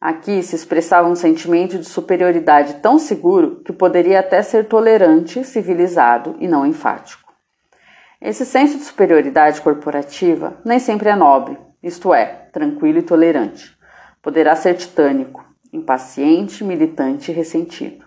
Aqui 0.00 0.42
se 0.42 0.56
expressava 0.56 1.08
um 1.08 1.14
sentimento 1.14 1.78
de 1.78 1.84
superioridade 1.84 2.76
tão 2.76 2.98
seguro 2.98 3.60
que 3.62 3.70
poderia 3.70 4.20
até 4.20 4.40
ser 4.40 4.66
tolerante, 4.66 5.44
civilizado 5.44 6.36
e 6.40 6.48
não 6.48 6.64
enfático. 6.64 7.30
Esse 8.18 8.46
senso 8.46 8.78
de 8.78 8.84
superioridade 8.84 9.60
corporativa 9.60 10.56
nem 10.64 10.78
sempre 10.78 11.10
é 11.10 11.14
nobre, 11.14 11.58
isto 11.82 12.14
é, 12.14 12.24
tranquilo 12.50 12.98
e 12.98 13.02
tolerante. 13.02 13.76
Poderá 14.22 14.56
ser 14.56 14.74
titânico, 14.74 15.44
impaciente, 15.70 16.64
militante 16.64 17.30
e 17.30 17.34
ressentido. 17.34 18.06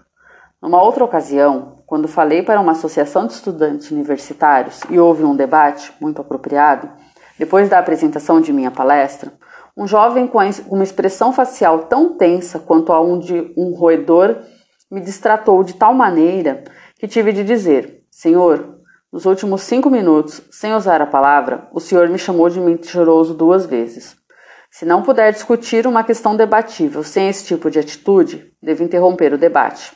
Numa 0.59 0.81
outra 0.81 1.03
ocasião, 1.03 1.83
quando 1.85 2.07
falei 2.07 2.41
para 2.41 2.59
uma 2.59 2.71
associação 2.71 3.27
de 3.27 3.33
estudantes 3.33 3.91
universitários 3.91 4.81
e 4.89 4.97
houve 4.97 5.23
um 5.23 5.35
debate 5.35 5.93
muito 6.01 6.21
apropriado, 6.21 6.89
depois 7.38 7.69
da 7.69 7.77
apresentação 7.77 8.41
de 8.41 8.51
minha 8.51 8.71
palestra, 8.71 9.31
um 9.75 9.87
jovem 9.87 10.27
com 10.27 10.39
uma 10.69 10.83
expressão 10.83 11.33
facial 11.33 11.85
tão 11.85 12.15
tensa 12.17 12.59
quanto 12.59 12.93
a 12.93 13.01
um 13.01 13.17
de 13.17 13.53
um 13.57 13.73
roedor 13.73 14.43
me 14.89 15.01
distratou 15.01 15.63
de 15.63 15.73
tal 15.73 15.93
maneira 15.93 16.63
que 16.99 17.07
tive 17.07 17.33
de 17.33 17.43
dizer: 17.43 18.03
Senhor, 18.11 18.79
nos 19.11 19.25
últimos 19.25 19.63
cinco 19.63 19.89
minutos, 19.89 20.41
sem 20.51 20.73
usar 20.73 21.01
a 21.01 21.07
palavra, 21.07 21.67
o 21.71 21.79
senhor 21.79 22.07
me 22.09 22.19
chamou 22.19 22.49
de 22.49 22.59
mentiroso 22.59 23.33
duas 23.33 23.65
vezes. 23.65 24.15
Se 24.71 24.85
não 24.85 25.03
puder 25.03 25.31
discutir 25.31 25.85
uma 25.85 26.03
questão 26.03 26.35
debatível 26.35 27.03
sem 27.03 27.27
esse 27.29 27.45
tipo 27.45 27.69
de 27.69 27.79
atitude, 27.79 28.51
devo 28.61 28.83
interromper 28.83 29.33
o 29.33 29.37
debate. 29.37 29.95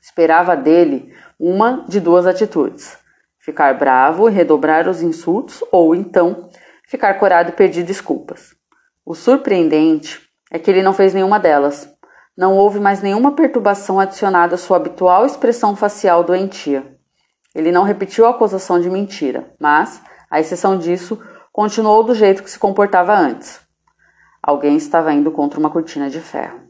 Esperava 0.00 0.56
dele 0.56 1.14
uma 1.38 1.84
de 1.88 2.00
duas 2.00 2.26
atitudes: 2.26 2.98
ficar 3.38 3.78
bravo 3.78 4.28
e 4.28 4.32
redobrar 4.32 4.88
os 4.88 5.02
insultos, 5.02 5.62
ou 5.70 5.94
então 5.94 6.48
ficar 6.86 7.14
corado 7.14 7.50
e 7.50 7.52
pedir 7.52 7.82
desculpas. 7.82 8.61
O 9.04 9.14
surpreendente 9.14 10.20
é 10.48 10.60
que 10.60 10.70
ele 10.70 10.82
não 10.82 10.92
fez 10.92 11.12
nenhuma 11.12 11.40
delas. 11.40 11.88
Não 12.36 12.56
houve 12.56 12.78
mais 12.78 13.02
nenhuma 13.02 13.34
perturbação 13.34 13.98
adicionada 13.98 14.54
à 14.54 14.58
sua 14.58 14.76
habitual 14.76 15.26
expressão 15.26 15.74
facial 15.74 16.22
doentia. 16.22 16.96
Ele 17.52 17.72
não 17.72 17.82
repetiu 17.82 18.24
a 18.26 18.30
acusação 18.30 18.80
de 18.80 18.88
mentira, 18.88 19.52
mas, 19.60 20.00
à 20.30 20.38
exceção 20.38 20.78
disso, 20.78 21.20
continuou 21.52 22.04
do 22.04 22.14
jeito 22.14 22.44
que 22.44 22.50
se 22.50 22.58
comportava 22.58 23.12
antes. 23.12 23.60
Alguém 24.40 24.76
estava 24.76 25.12
indo 25.12 25.32
contra 25.32 25.58
uma 25.58 25.68
cortina 25.68 26.08
de 26.08 26.20
ferro. 26.20 26.60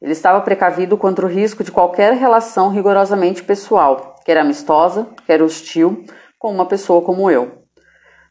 Ele 0.00 0.12
estava 0.12 0.42
precavido 0.42 0.98
contra 0.98 1.24
o 1.24 1.28
risco 1.28 1.64
de 1.64 1.72
qualquer 1.72 2.12
relação 2.12 2.68
rigorosamente 2.68 3.42
pessoal, 3.42 4.16
quer 4.24 4.36
amistosa, 4.36 5.08
quer 5.26 5.42
hostil, 5.42 6.04
com 6.38 6.52
uma 6.52 6.66
pessoa 6.66 7.02
como 7.02 7.30
eu. 7.30 7.64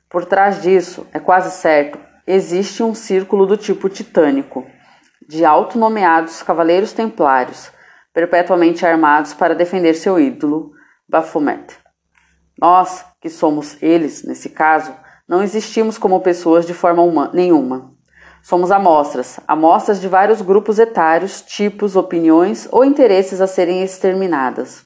Por 0.07 0.23
trás 0.23 0.61
disso, 0.61 1.05
é 1.11 1.19
quase 1.19 1.51
certo, 1.51 1.99
existe 2.27 2.83
um 2.83 2.93
círculo 2.93 3.45
do 3.45 3.55
tipo 3.55 3.87
titânico, 3.87 4.67
de 5.27 5.45
autonomeados 5.45 6.43
cavaleiros 6.43 6.91
templários, 6.91 7.71
perpetuamente 8.13 8.85
armados 8.85 9.33
para 9.33 9.55
defender 9.55 9.93
seu 9.93 10.19
ídolo, 10.19 10.71
Baphomet. 11.07 11.77
Nós, 12.59 13.05
que 13.21 13.29
somos 13.29 13.81
eles, 13.81 14.23
nesse 14.23 14.49
caso, 14.49 14.93
não 15.27 15.41
existimos 15.41 15.97
como 15.97 16.19
pessoas 16.19 16.65
de 16.65 16.73
forma 16.73 17.31
nenhuma. 17.33 17.93
Somos 18.41 18.71
amostras, 18.71 19.39
amostras 19.47 20.01
de 20.01 20.07
vários 20.07 20.41
grupos 20.41 20.79
etários, 20.79 21.41
tipos, 21.41 21.95
opiniões 21.95 22.67
ou 22.71 22.83
interesses 22.83 23.39
a 23.41 23.47
serem 23.47 23.83
exterminadas. 23.83 24.85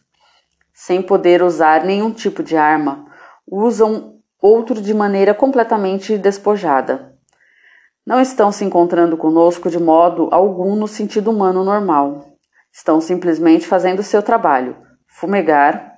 Sem 0.74 1.02
poder 1.02 1.44
usar 1.44 1.84
nenhum 1.86 2.12
tipo 2.12 2.44
de 2.44 2.58
arma, 2.58 3.06
usam 3.48 4.16
outro 4.42 4.82
de 4.82 4.94
maneira 4.94 5.34
completamente 5.34 6.18
despojada. 6.18 7.11
Não 8.06 8.20
estão 8.20 8.52
se 8.52 8.66
encontrando 8.66 9.16
conosco 9.16 9.70
de 9.70 9.80
modo 9.80 10.28
algum 10.32 10.76
no 10.76 10.88
sentido 10.88 11.32
humano 11.32 11.64
normal. 11.64 12.26
Estão 12.74 13.00
simplesmente 13.00 13.68
fazendo 13.68 14.00
o 14.00 14.04
seu 14.04 14.24
trabalho, 14.24 14.76
fumegar, 15.08 15.92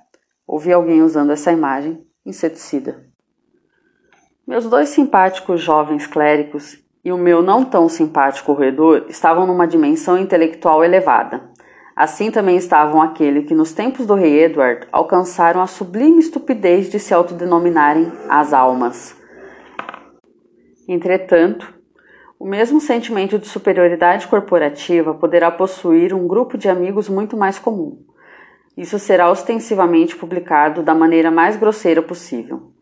Ouvi 0.46 0.72
alguém 0.72 1.02
usando 1.02 1.32
essa 1.32 1.50
imagem, 1.50 2.04
inseticida. 2.24 3.02
Meus 4.46 4.68
dois 4.68 4.90
simpáticos 4.90 5.62
jovens 5.62 6.06
clérigos 6.06 6.76
e 7.02 7.10
o 7.10 7.16
meu 7.16 7.42
não 7.42 7.64
tão 7.64 7.88
simpático 7.88 8.52
roedor 8.52 9.06
estavam 9.08 9.46
numa 9.46 9.66
dimensão 9.66 10.18
intelectual 10.18 10.84
elevada. 10.84 11.50
Assim 11.96 12.30
também 12.30 12.56
estavam 12.56 13.00
aquele 13.00 13.44
que, 13.44 13.54
nos 13.54 13.72
tempos 13.72 14.04
do 14.04 14.14
rei 14.14 14.44
Edward, 14.44 14.86
alcançaram 14.92 15.62
a 15.62 15.66
sublime 15.66 16.18
estupidez 16.18 16.90
de 16.90 16.98
se 16.98 17.14
autodenominarem 17.14 18.12
as 18.28 18.52
almas. 18.52 19.16
Entretanto, 20.86 21.72
o 22.38 22.46
mesmo 22.46 22.80
sentimento 22.80 23.38
de 23.38 23.46
superioridade 23.46 24.26
corporativa 24.26 25.14
poderá 25.14 25.50
possuir 25.50 26.12
um 26.12 26.26
grupo 26.26 26.58
de 26.58 26.68
amigos 26.68 27.08
muito 27.08 27.36
mais 27.36 27.58
comum 27.58 28.04
isso 28.76 28.98
será 28.98 29.30
ostensivamente 29.30 30.16
publicado 30.16 30.82
da 30.82 30.94
maneira 30.94 31.30
mais 31.30 31.56
grosseira 31.56 32.02
possível. 32.02 32.72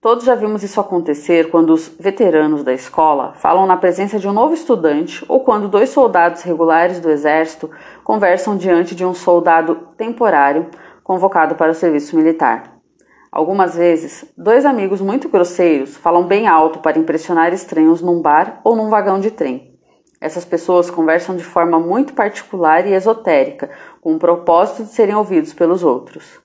Todos 0.00 0.24
já 0.24 0.34
vimos 0.34 0.62
isso 0.62 0.80
acontecer 0.80 1.50
quando 1.50 1.72
os 1.72 1.88
veteranos 1.98 2.62
da 2.62 2.72
escola 2.72 3.32
falam 3.34 3.66
na 3.66 3.76
presença 3.76 4.18
de 4.18 4.28
um 4.28 4.32
novo 4.32 4.54
estudante 4.54 5.24
ou 5.28 5.40
quando 5.40 5.68
dois 5.68 5.90
soldados 5.90 6.42
regulares 6.42 7.00
do 7.00 7.10
exército 7.10 7.70
conversam 8.04 8.56
diante 8.56 8.94
de 8.94 9.04
um 9.04 9.14
soldado 9.14 9.88
temporário 9.96 10.66
convocado 11.02 11.54
para 11.54 11.72
o 11.72 11.74
serviço 11.74 12.16
militar. 12.16 12.75
Algumas 13.36 13.74
vezes, 13.74 14.24
dois 14.34 14.64
amigos 14.64 14.98
muito 15.02 15.28
grosseiros 15.28 15.94
falam 15.94 16.26
bem 16.26 16.48
alto 16.48 16.78
para 16.78 16.98
impressionar 16.98 17.52
estranhos 17.52 18.00
num 18.00 18.22
bar 18.22 18.62
ou 18.64 18.74
num 18.74 18.88
vagão 18.88 19.20
de 19.20 19.30
trem. 19.30 19.78
Essas 20.18 20.46
pessoas 20.46 20.88
conversam 20.88 21.36
de 21.36 21.44
forma 21.44 21.78
muito 21.78 22.14
particular 22.14 22.86
e 22.86 22.94
esotérica, 22.94 23.68
com 24.00 24.14
o 24.14 24.18
propósito 24.18 24.84
de 24.84 24.94
serem 24.94 25.14
ouvidos 25.14 25.52
pelos 25.52 25.84
outros. 25.84 26.40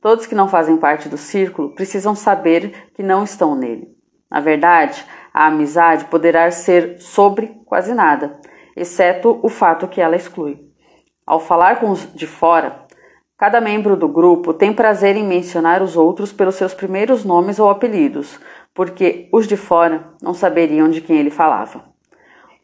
Todos 0.00 0.24
que 0.24 0.36
não 0.36 0.46
fazem 0.46 0.76
parte 0.76 1.08
do 1.08 1.18
círculo 1.18 1.74
precisam 1.74 2.14
saber 2.14 2.92
que 2.94 3.02
não 3.02 3.24
estão 3.24 3.56
nele. 3.56 3.88
Na 4.30 4.38
verdade, 4.38 5.04
a 5.34 5.48
amizade 5.48 6.04
poderá 6.04 6.48
ser 6.52 7.00
sobre 7.00 7.58
quase 7.66 7.92
nada, 7.92 8.38
exceto 8.76 9.40
o 9.42 9.48
fato 9.48 9.88
que 9.88 10.00
ela 10.00 10.14
exclui. 10.14 10.60
Ao 11.26 11.40
falar 11.40 11.80
com 11.80 11.90
os 11.90 12.06
de 12.14 12.28
fora, 12.28 12.85
cada 13.36 13.60
membro 13.60 13.96
do 13.96 14.08
grupo 14.08 14.54
tem 14.54 14.72
prazer 14.72 15.16
em 15.16 15.24
mencionar 15.24 15.82
os 15.82 15.96
outros 15.96 16.32
pelos 16.32 16.54
seus 16.54 16.72
primeiros 16.72 17.24
nomes 17.24 17.58
ou 17.58 17.68
apelidos, 17.68 18.40
porque 18.74 19.28
os 19.32 19.46
de 19.46 19.56
fora 19.56 20.08
não 20.22 20.32
saberiam 20.32 20.88
de 20.88 21.00
quem 21.00 21.18
ele 21.18 21.30
falava. 21.30 21.84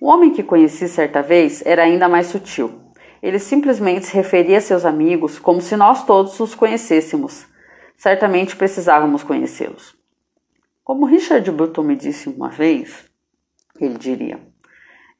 O 0.00 0.08
homem 0.08 0.32
que 0.32 0.42
conheci 0.42 0.88
certa 0.88 1.22
vez 1.22 1.62
era 1.64 1.82
ainda 1.82 2.08
mais 2.08 2.26
sutil. 2.26 2.80
Ele 3.22 3.38
simplesmente 3.38 4.06
se 4.06 4.14
referia 4.14 4.58
a 4.58 4.60
seus 4.60 4.84
amigos 4.84 5.38
como 5.38 5.60
se 5.60 5.76
nós 5.76 6.04
todos 6.04 6.38
os 6.40 6.54
conhecêssemos. 6.54 7.46
Certamente 7.96 8.56
precisávamos 8.56 9.22
conhecê-los. 9.22 9.94
Como 10.82 11.06
Richard 11.06 11.48
Button 11.52 11.82
me 11.82 11.94
disse 11.94 12.28
uma 12.28 12.48
vez, 12.48 13.04
ele 13.80 13.96
diria: 13.96 14.40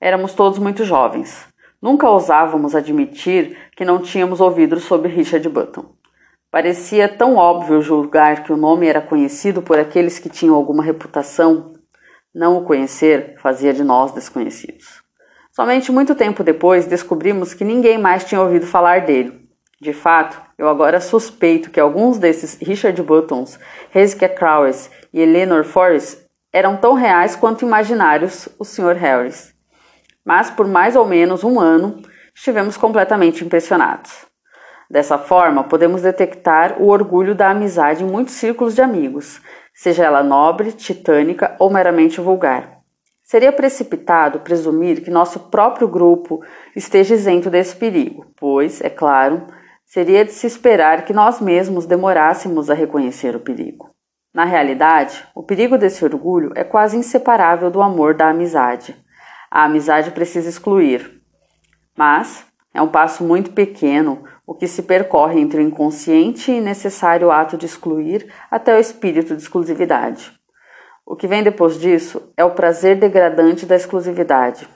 éramos 0.00 0.35
todos 0.35 0.59
muito 0.59 0.85
jovens. 0.85 1.47
Nunca 1.82 2.08
ousávamos 2.08 2.76
admitir 2.76 3.58
que 3.76 3.84
não 3.84 4.00
tínhamos 4.00 4.40
ouvido 4.40 4.78
sobre 4.78 5.10
Richard 5.10 5.46
Button. 5.48 5.84
Parecia 6.50 7.08
tão 7.08 7.36
óbvio 7.36 7.82
julgar 7.82 8.44
que 8.44 8.52
o 8.52 8.56
nome 8.56 8.86
era 8.86 9.00
conhecido 9.00 9.60
por 9.60 9.78
aqueles 9.78 10.18
que 10.18 10.28
tinham 10.28 10.54
alguma 10.54 10.82
reputação 10.82 11.72
não 12.34 12.56
o 12.56 12.64
conhecer 12.64 13.34
fazia 13.38 13.74
de 13.74 13.84
nós 13.84 14.12
desconhecidos. 14.12 15.02
Somente 15.50 15.92
muito 15.92 16.14
tempo 16.14 16.42
depois 16.42 16.86
descobrimos 16.86 17.52
que 17.52 17.64
ninguém 17.64 17.98
mais 17.98 18.24
tinha 18.24 18.40
ouvido 18.40 18.66
falar 18.66 19.02
dele. 19.02 19.48
De 19.80 19.92
fato, 19.92 20.40
eu 20.56 20.68
agora 20.68 21.00
suspeito 21.00 21.70
que 21.70 21.80
alguns 21.80 22.16
desses 22.16 22.58
Richard 22.60 23.02
Buttons, 23.02 23.58
Hezekiah 23.94 24.34
Crowes 24.34 24.90
e 25.12 25.20
Eleanor 25.20 25.64
Forrest 25.64 26.22
eram 26.52 26.76
tão 26.76 26.94
reais 26.94 27.36
quanto 27.36 27.66
imaginários 27.66 28.48
o 28.58 28.64
Sr. 28.64 28.96
Harris. 28.96 29.51
Mas 30.24 30.50
por 30.50 30.66
mais 30.66 30.96
ou 30.96 31.06
menos 31.06 31.44
um 31.44 31.58
ano 31.58 32.00
estivemos 32.34 32.76
completamente 32.76 33.44
impressionados. 33.44 34.26
Dessa 34.90 35.16
forma, 35.16 35.64
podemos 35.64 36.02
detectar 36.02 36.80
o 36.80 36.88
orgulho 36.88 37.34
da 37.34 37.50
amizade 37.50 38.04
em 38.04 38.06
muitos 38.06 38.34
círculos 38.34 38.74
de 38.74 38.82
amigos, 38.82 39.40
seja 39.72 40.04
ela 40.04 40.22
nobre, 40.22 40.72
titânica 40.72 41.56
ou 41.58 41.70
meramente 41.70 42.20
vulgar. 42.20 42.78
Seria 43.22 43.50
precipitado 43.50 44.40
presumir 44.40 45.02
que 45.02 45.10
nosso 45.10 45.48
próprio 45.48 45.88
grupo 45.88 46.44
esteja 46.76 47.14
isento 47.14 47.48
desse 47.48 47.74
perigo, 47.74 48.26
pois, 48.36 48.82
é 48.82 48.90
claro, 48.90 49.46
seria 49.86 50.24
de 50.24 50.32
se 50.32 50.46
esperar 50.46 51.06
que 51.06 51.14
nós 51.14 51.40
mesmos 51.40 51.86
demorássemos 51.86 52.68
a 52.68 52.74
reconhecer 52.74 53.34
o 53.34 53.40
perigo. 53.40 53.90
Na 54.34 54.44
realidade, 54.44 55.26
o 55.34 55.42
perigo 55.42 55.78
desse 55.78 56.04
orgulho 56.04 56.52
é 56.54 56.64
quase 56.64 56.96
inseparável 56.96 57.70
do 57.70 57.80
amor 57.80 58.14
da 58.14 58.28
amizade. 58.28 58.94
A 59.54 59.64
amizade 59.64 60.12
precisa 60.12 60.49
excluir. 60.49 61.21
Mas 61.94 62.47
é 62.73 62.80
um 62.80 62.88
passo 62.88 63.23
muito 63.23 63.50
pequeno 63.50 64.25
o 64.47 64.54
que 64.54 64.66
se 64.66 64.82
percorre 64.82 65.38
entre 65.38 65.61
o 65.61 65.62
inconsciente 65.62 66.50
e 66.50 66.59
necessário 66.59 67.30
ato 67.30 67.59
de 67.59 67.66
excluir 67.66 68.32
até 68.50 68.75
o 68.75 68.80
espírito 68.80 69.37
de 69.37 69.42
exclusividade. 69.42 70.32
O 71.04 71.14
que 71.14 71.26
vem 71.26 71.42
depois 71.42 71.78
disso 71.78 72.32
é 72.35 72.42
o 72.42 72.52
prazer 72.52 72.99
degradante 72.99 73.66
da 73.66 73.76
exclusividade. 73.76 74.66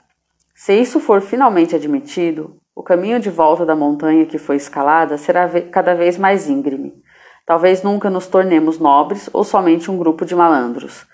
Se 0.53 0.79
isso 0.79 0.99
for 0.99 1.21
finalmente 1.21 1.75
admitido, 1.75 2.61
o 2.75 2.83
caminho 2.83 3.19
de 3.19 3.31
volta 3.31 3.65
da 3.65 3.75
montanha 3.75 4.27
que 4.27 4.37
foi 4.37 4.57
escalada 4.57 5.17
será 5.17 5.49
cada 5.71 5.95
vez 5.95 6.19
mais 6.19 6.47
íngreme. 6.47 6.93
Talvez 7.47 7.81
nunca 7.81 8.11
nos 8.11 8.27
tornemos 8.27 8.77
nobres 8.77 9.27
ou 9.33 9.43
somente 9.43 9.89
um 9.89 9.97
grupo 9.97 10.23
de 10.23 10.35
malandros. 10.35 11.07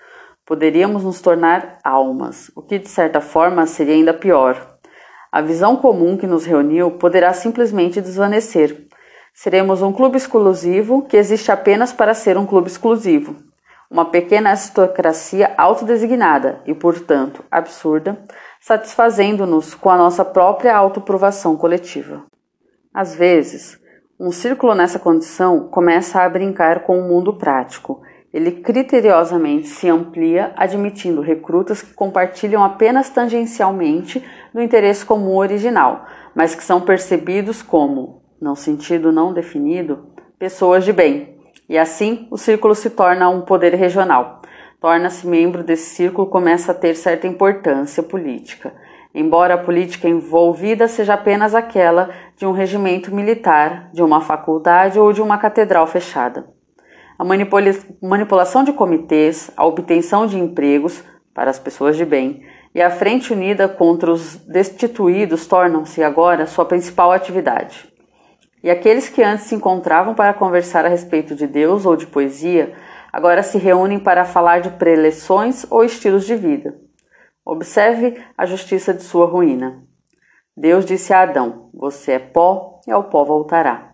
Poderíamos 0.46 1.04
nos 1.04 1.20
tornar 1.20 1.78
almas, 1.82 2.50
o 2.54 2.62
que 2.62 2.78
de 2.78 2.88
certa 2.88 3.20
forma 3.20 3.66
seria 3.66 3.94
ainda 3.94 4.12
pior. 4.12 4.76
A 5.32 5.40
visão 5.40 5.76
comum 5.76 6.16
que 6.16 6.26
nos 6.26 6.44
reuniu 6.44 6.92
poderá 6.92 7.32
simplesmente 7.32 8.00
desvanecer. 8.00 8.86
Seremos 9.32 9.82
um 9.82 9.92
clube 9.92 10.16
exclusivo 10.16 11.02
que 11.02 11.16
existe 11.16 11.50
apenas 11.50 11.92
para 11.92 12.14
ser 12.14 12.36
um 12.36 12.46
clube 12.46 12.68
exclusivo 12.68 13.36
uma 13.94 14.06
pequena 14.06 14.50
aristocracia 14.50 15.54
autodesignada 15.56 16.60
e, 16.66 16.74
portanto, 16.74 17.44
absurda, 17.48 18.18
satisfazendo-nos 18.60 19.72
com 19.72 19.88
a 19.88 19.96
nossa 19.96 20.24
própria 20.24 20.76
autoprovação 20.76 21.56
coletiva. 21.56 22.24
Às 22.92 23.14
vezes, 23.14 23.78
um 24.18 24.32
círculo 24.32 24.74
nessa 24.74 24.98
condição 24.98 25.68
começa 25.68 26.20
a 26.20 26.28
brincar 26.28 26.80
com 26.80 26.98
o 26.98 27.08
mundo 27.08 27.34
prático. 27.34 28.02
Ele 28.34 28.50
criteriosamente 28.50 29.68
se 29.68 29.88
amplia, 29.88 30.52
admitindo 30.56 31.20
recrutas 31.20 31.80
que 31.80 31.94
compartilham 31.94 32.64
apenas 32.64 33.08
tangencialmente 33.08 34.20
do 34.52 34.60
interesse 34.60 35.06
comum 35.06 35.36
original, 35.36 36.04
mas 36.34 36.52
que 36.52 36.64
são 36.64 36.80
percebidos 36.80 37.62
como, 37.62 38.22
no 38.40 38.56
sentido 38.56 39.12
não 39.12 39.32
definido, 39.32 40.08
pessoas 40.36 40.84
de 40.84 40.92
bem, 40.92 41.38
e 41.68 41.78
assim, 41.78 42.26
o 42.28 42.36
círculo 42.36 42.74
se 42.74 42.90
torna 42.90 43.28
um 43.28 43.40
poder 43.40 43.72
regional. 43.74 44.42
Torna-se 44.80 45.24
membro 45.28 45.62
desse 45.62 45.94
círculo 45.94 46.26
começa 46.26 46.72
a 46.72 46.74
ter 46.74 46.96
certa 46.96 47.28
importância 47.28 48.02
política, 48.02 48.74
embora 49.14 49.54
a 49.54 49.58
política 49.58 50.08
envolvida 50.08 50.88
seja 50.88 51.14
apenas 51.14 51.54
aquela 51.54 52.10
de 52.36 52.44
um 52.44 52.50
regimento 52.50 53.14
militar, 53.14 53.90
de 53.92 54.02
uma 54.02 54.20
faculdade 54.20 54.98
ou 54.98 55.12
de 55.12 55.22
uma 55.22 55.38
catedral 55.38 55.86
fechada. 55.86 56.52
A 57.18 57.24
manipula 57.24 57.70
manipulação 58.02 58.64
de 58.64 58.72
comitês, 58.72 59.50
a 59.56 59.64
obtenção 59.64 60.26
de 60.26 60.38
empregos 60.38 61.02
para 61.32 61.50
as 61.50 61.58
pessoas 61.58 61.96
de 61.96 62.04
bem 62.04 62.44
e 62.74 62.82
a 62.82 62.90
frente 62.90 63.32
unida 63.32 63.68
contra 63.68 64.10
os 64.10 64.36
destituídos 64.46 65.46
tornam-se 65.46 66.02
agora 66.02 66.46
sua 66.46 66.64
principal 66.64 67.12
atividade. 67.12 67.88
E 68.64 68.70
aqueles 68.70 69.08
que 69.08 69.22
antes 69.22 69.44
se 69.44 69.54
encontravam 69.54 70.14
para 70.14 70.34
conversar 70.34 70.84
a 70.84 70.88
respeito 70.88 71.34
de 71.36 71.46
Deus 71.46 71.86
ou 71.86 71.94
de 71.94 72.06
poesia, 72.06 72.74
agora 73.12 73.42
se 73.42 73.58
reúnem 73.58 74.00
para 74.00 74.24
falar 74.24 74.60
de 74.60 74.70
preleções 74.70 75.64
ou 75.70 75.84
estilos 75.84 76.24
de 76.24 76.34
vida. 76.34 76.74
Observe 77.44 78.20
a 78.36 78.46
justiça 78.46 78.92
de 78.92 79.02
sua 79.02 79.26
ruína. 79.26 79.84
Deus 80.56 80.84
disse 80.84 81.12
a 81.12 81.22
Adão: 81.22 81.68
Você 81.74 82.12
é 82.12 82.18
pó 82.18 82.80
e 82.88 82.90
ao 82.90 83.04
pó 83.04 83.22
voltará. 83.22 83.93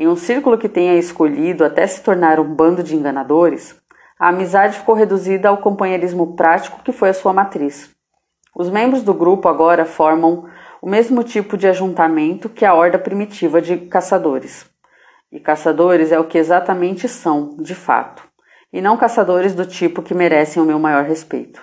Em 0.00 0.08
um 0.08 0.16
círculo 0.16 0.56
que 0.56 0.66
tenha 0.66 0.94
escolhido 0.94 1.62
até 1.62 1.86
se 1.86 2.02
tornar 2.02 2.40
um 2.40 2.54
bando 2.54 2.82
de 2.82 2.96
enganadores, 2.96 3.78
a 4.18 4.30
amizade 4.30 4.78
ficou 4.78 4.94
reduzida 4.94 5.50
ao 5.50 5.58
companheirismo 5.58 6.34
prático 6.34 6.82
que 6.82 6.90
foi 6.90 7.10
a 7.10 7.12
sua 7.12 7.34
matriz. 7.34 7.94
Os 8.56 8.70
membros 8.70 9.02
do 9.02 9.12
grupo 9.12 9.46
agora 9.46 9.84
formam 9.84 10.48
o 10.80 10.88
mesmo 10.88 11.22
tipo 11.22 11.54
de 11.54 11.68
ajuntamento 11.68 12.48
que 12.48 12.64
a 12.64 12.72
horda 12.72 12.98
primitiva 12.98 13.60
de 13.60 13.76
caçadores. 13.76 14.64
E 15.30 15.38
caçadores 15.38 16.10
é 16.12 16.18
o 16.18 16.24
que 16.24 16.38
exatamente 16.38 17.06
são, 17.06 17.54
de 17.58 17.74
fato, 17.74 18.26
e 18.72 18.80
não 18.80 18.96
caçadores 18.96 19.54
do 19.54 19.66
tipo 19.66 20.00
que 20.00 20.14
merecem 20.14 20.62
o 20.62 20.66
meu 20.66 20.78
maior 20.78 21.04
respeito. 21.04 21.62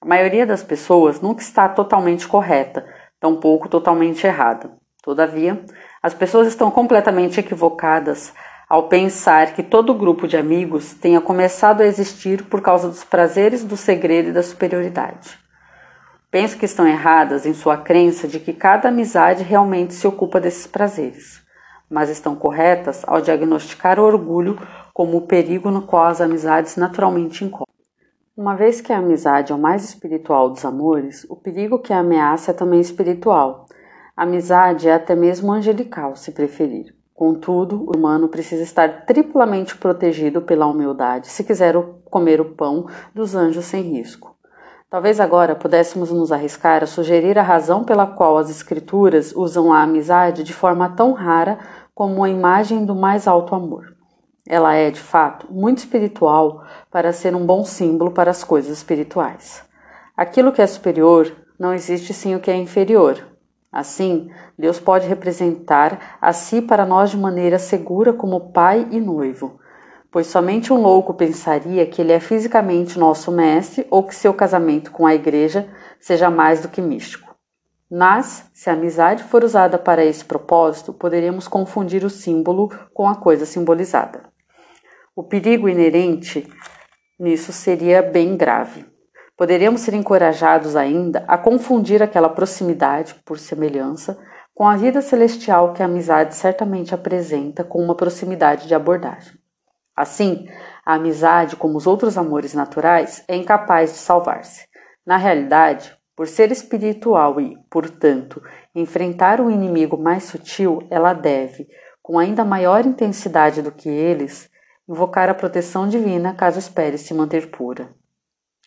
A 0.00 0.06
maioria 0.06 0.46
das 0.46 0.62
pessoas 0.62 1.20
nunca 1.20 1.42
está 1.42 1.68
totalmente 1.68 2.26
correta, 2.26 2.86
tampouco 3.20 3.68
totalmente 3.68 4.26
errada. 4.26 4.82
Todavia, 5.04 5.62
as 6.04 6.12
pessoas 6.12 6.46
estão 6.46 6.70
completamente 6.70 7.40
equivocadas 7.40 8.30
ao 8.68 8.88
pensar 8.88 9.54
que 9.54 9.62
todo 9.62 9.94
grupo 9.94 10.28
de 10.28 10.36
amigos 10.36 10.92
tenha 10.92 11.18
começado 11.18 11.80
a 11.80 11.86
existir 11.86 12.44
por 12.44 12.60
causa 12.60 12.88
dos 12.88 13.02
prazeres 13.02 13.64
do 13.64 13.74
segredo 13.74 14.28
e 14.28 14.32
da 14.32 14.42
superioridade. 14.42 15.38
Penso 16.30 16.58
que 16.58 16.66
estão 16.66 16.86
erradas 16.86 17.46
em 17.46 17.54
sua 17.54 17.78
crença 17.78 18.28
de 18.28 18.38
que 18.38 18.52
cada 18.52 18.90
amizade 18.90 19.42
realmente 19.42 19.94
se 19.94 20.06
ocupa 20.06 20.38
desses 20.38 20.66
prazeres, 20.66 21.40
mas 21.88 22.10
estão 22.10 22.36
corretas 22.36 23.02
ao 23.06 23.22
diagnosticar 23.22 23.98
o 23.98 24.04
orgulho 24.04 24.58
como 24.92 25.16
o 25.16 25.26
perigo 25.26 25.70
no 25.70 25.86
qual 25.86 26.04
as 26.04 26.20
amizades 26.20 26.76
naturalmente 26.76 27.46
incorrem. 27.46 27.64
Uma 28.36 28.54
vez 28.54 28.78
que 28.78 28.92
a 28.92 28.98
amizade 28.98 29.52
é 29.52 29.54
o 29.54 29.58
mais 29.58 29.82
espiritual 29.82 30.50
dos 30.50 30.66
amores, 30.66 31.24
o 31.30 31.36
perigo 31.36 31.78
que 31.78 31.94
a 31.94 32.00
ameaça 32.00 32.50
é 32.50 32.54
também 32.54 32.80
espiritual. 32.80 33.63
Amizade 34.16 34.88
é 34.88 34.94
até 34.94 35.16
mesmo 35.16 35.52
angelical, 35.52 36.14
se 36.14 36.30
preferir. 36.30 36.94
Contudo, 37.12 37.84
o 37.84 37.96
humano 37.96 38.28
precisa 38.28 38.62
estar 38.62 39.04
triplamente 39.06 39.76
protegido 39.76 40.40
pela 40.40 40.66
humildade 40.66 41.26
se 41.26 41.42
quiser 41.42 41.74
comer 42.04 42.40
o 42.40 42.44
pão 42.44 42.86
dos 43.12 43.34
anjos 43.34 43.64
sem 43.64 43.82
risco. 43.82 44.36
Talvez 44.88 45.18
agora 45.18 45.56
pudéssemos 45.56 46.12
nos 46.12 46.30
arriscar 46.30 46.84
a 46.84 46.86
sugerir 46.86 47.36
a 47.36 47.42
razão 47.42 47.82
pela 47.82 48.06
qual 48.06 48.38
as 48.38 48.48
Escrituras 48.48 49.34
usam 49.34 49.72
a 49.72 49.82
amizade 49.82 50.44
de 50.44 50.52
forma 50.52 50.90
tão 50.90 51.12
rara 51.12 51.58
como 51.92 52.22
a 52.22 52.30
imagem 52.30 52.84
do 52.84 52.94
mais 52.94 53.26
alto 53.26 53.52
amor. 53.56 53.96
Ela 54.46 54.74
é, 54.74 54.92
de 54.92 55.00
fato, 55.00 55.52
muito 55.52 55.78
espiritual 55.78 56.62
para 56.88 57.12
ser 57.12 57.34
um 57.34 57.44
bom 57.44 57.64
símbolo 57.64 58.12
para 58.12 58.30
as 58.30 58.44
coisas 58.44 58.78
espirituais. 58.78 59.64
Aquilo 60.16 60.52
que 60.52 60.62
é 60.62 60.66
superior 60.68 61.32
não 61.58 61.74
existe 61.74 62.14
sem 62.14 62.36
o 62.36 62.40
que 62.40 62.50
é 62.52 62.56
inferior. 62.56 63.33
Assim, 63.74 64.30
Deus 64.56 64.78
pode 64.78 65.08
representar 65.08 66.16
a 66.20 66.32
si 66.32 66.62
para 66.62 66.86
nós 66.86 67.10
de 67.10 67.16
maneira 67.16 67.58
segura 67.58 68.12
como 68.12 68.52
pai 68.52 68.86
e 68.92 69.00
noivo, 69.00 69.58
pois 70.12 70.28
somente 70.28 70.72
um 70.72 70.80
louco 70.80 71.12
pensaria 71.12 71.84
que 71.84 72.00
ele 72.00 72.12
é 72.12 72.20
fisicamente 72.20 73.00
nosso 73.00 73.32
mestre 73.32 73.84
ou 73.90 74.04
que 74.04 74.14
seu 74.14 74.32
casamento 74.32 74.92
com 74.92 75.04
a 75.04 75.12
igreja 75.12 75.68
seja 75.98 76.30
mais 76.30 76.60
do 76.60 76.68
que 76.68 76.80
místico. 76.80 77.34
Mas, 77.90 78.48
se 78.54 78.70
a 78.70 78.74
amizade 78.74 79.24
for 79.24 79.42
usada 79.42 79.76
para 79.76 80.04
esse 80.04 80.24
propósito, 80.24 80.92
poderíamos 80.92 81.48
confundir 81.48 82.04
o 82.04 82.10
símbolo 82.10 82.70
com 82.94 83.08
a 83.08 83.16
coisa 83.16 83.44
simbolizada. 83.44 84.22
O 85.16 85.24
perigo 85.24 85.68
inerente 85.68 86.48
nisso 87.18 87.52
seria 87.52 88.02
bem 88.02 88.36
grave. 88.36 88.86
Poderíamos 89.36 89.80
ser 89.80 89.94
encorajados 89.94 90.76
ainda 90.76 91.24
a 91.26 91.36
confundir 91.36 92.02
aquela 92.02 92.28
proximidade, 92.28 93.16
por 93.24 93.38
semelhança, 93.38 94.16
com 94.54 94.68
a 94.68 94.76
vida 94.76 95.02
celestial 95.02 95.72
que 95.72 95.82
a 95.82 95.86
amizade 95.86 96.36
certamente 96.36 96.94
apresenta 96.94 97.64
com 97.64 97.82
uma 97.82 97.96
proximidade 97.96 98.68
de 98.68 98.74
abordagem. 98.74 99.36
Assim, 99.96 100.46
a 100.86 100.94
amizade, 100.94 101.56
como 101.56 101.76
os 101.76 101.86
outros 101.86 102.16
amores 102.16 102.54
naturais, 102.54 103.24
é 103.26 103.34
incapaz 103.34 103.92
de 103.92 103.98
salvar-se. 103.98 104.68
Na 105.04 105.16
realidade, 105.16 105.92
por 106.14 106.28
ser 106.28 106.52
espiritual 106.52 107.40
e, 107.40 107.56
portanto, 107.68 108.40
enfrentar 108.72 109.40
um 109.40 109.50
inimigo 109.50 109.96
mais 109.96 110.24
sutil, 110.24 110.86
ela 110.90 111.12
deve, 111.12 111.66
com 112.00 112.18
ainda 112.18 112.44
maior 112.44 112.86
intensidade 112.86 113.62
do 113.62 113.72
que 113.72 113.88
eles, 113.88 114.48
invocar 114.88 115.28
a 115.28 115.34
proteção 115.34 115.88
divina 115.88 116.34
caso 116.34 116.58
espere 116.58 116.96
se 116.98 117.12
manter 117.12 117.50
pura. 117.50 117.92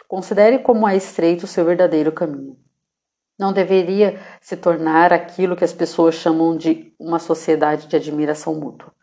Considere 0.08 0.60
como 0.60 0.88
é 0.88 0.96
estreito 0.96 1.44
o 1.44 1.48
seu 1.48 1.66
verdadeiro 1.66 2.14
caminho. 2.14 2.56
Não 3.38 3.52
deveria 3.52 4.18
se 4.40 4.56
tornar 4.56 5.12
aquilo 5.12 5.56
que 5.56 5.66
as 5.66 5.74
pessoas 5.74 6.16
chamam 6.16 6.56
de 6.56 6.94
uma 6.98 7.20
sociedade 7.20 7.88
de 7.88 7.96
admiração 7.98 8.56
mútua. 8.56 8.94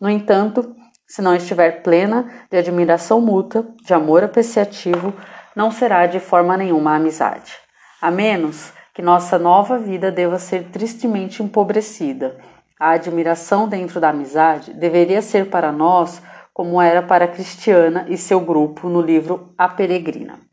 No 0.00 0.08
entanto, 0.08 0.74
se 1.04 1.20
não 1.20 1.34
estiver 1.34 1.82
plena 1.82 2.46
de 2.48 2.56
admiração 2.56 3.20
mútua, 3.20 3.74
de 3.84 3.92
amor 3.92 4.22
apreciativo, 4.22 5.12
não 5.54 5.70
será 5.70 6.06
de 6.06 6.20
forma 6.20 6.56
nenhuma 6.56 6.94
amizade, 6.94 7.52
a 8.00 8.10
menos 8.10 8.72
que 8.94 9.02
nossa 9.02 9.38
nova 9.38 9.78
vida 9.78 10.12
deva 10.12 10.38
ser 10.38 10.70
tristemente 10.70 11.42
empobrecida. 11.42 12.38
A 12.78 12.90
admiração 12.92 13.68
dentro 13.68 14.00
da 14.00 14.10
amizade 14.10 14.72
deveria 14.72 15.22
ser 15.22 15.50
para 15.50 15.72
nós 15.72 16.22
como 16.54 16.80
era 16.80 17.02
para 17.02 17.28
Cristiana 17.28 18.06
e 18.08 18.16
seu 18.16 18.40
grupo 18.40 18.88
no 18.88 19.00
livro 19.00 19.52
A 19.58 19.68
Peregrina. 19.68 20.51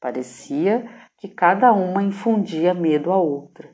Parecia 0.00 0.88
que 1.18 1.28
cada 1.28 1.72
uma 1.72 2.02
infundia 2.02 2.72
medo 2.72 3.12
à 3.12 3.18
outra, 3.18 3.68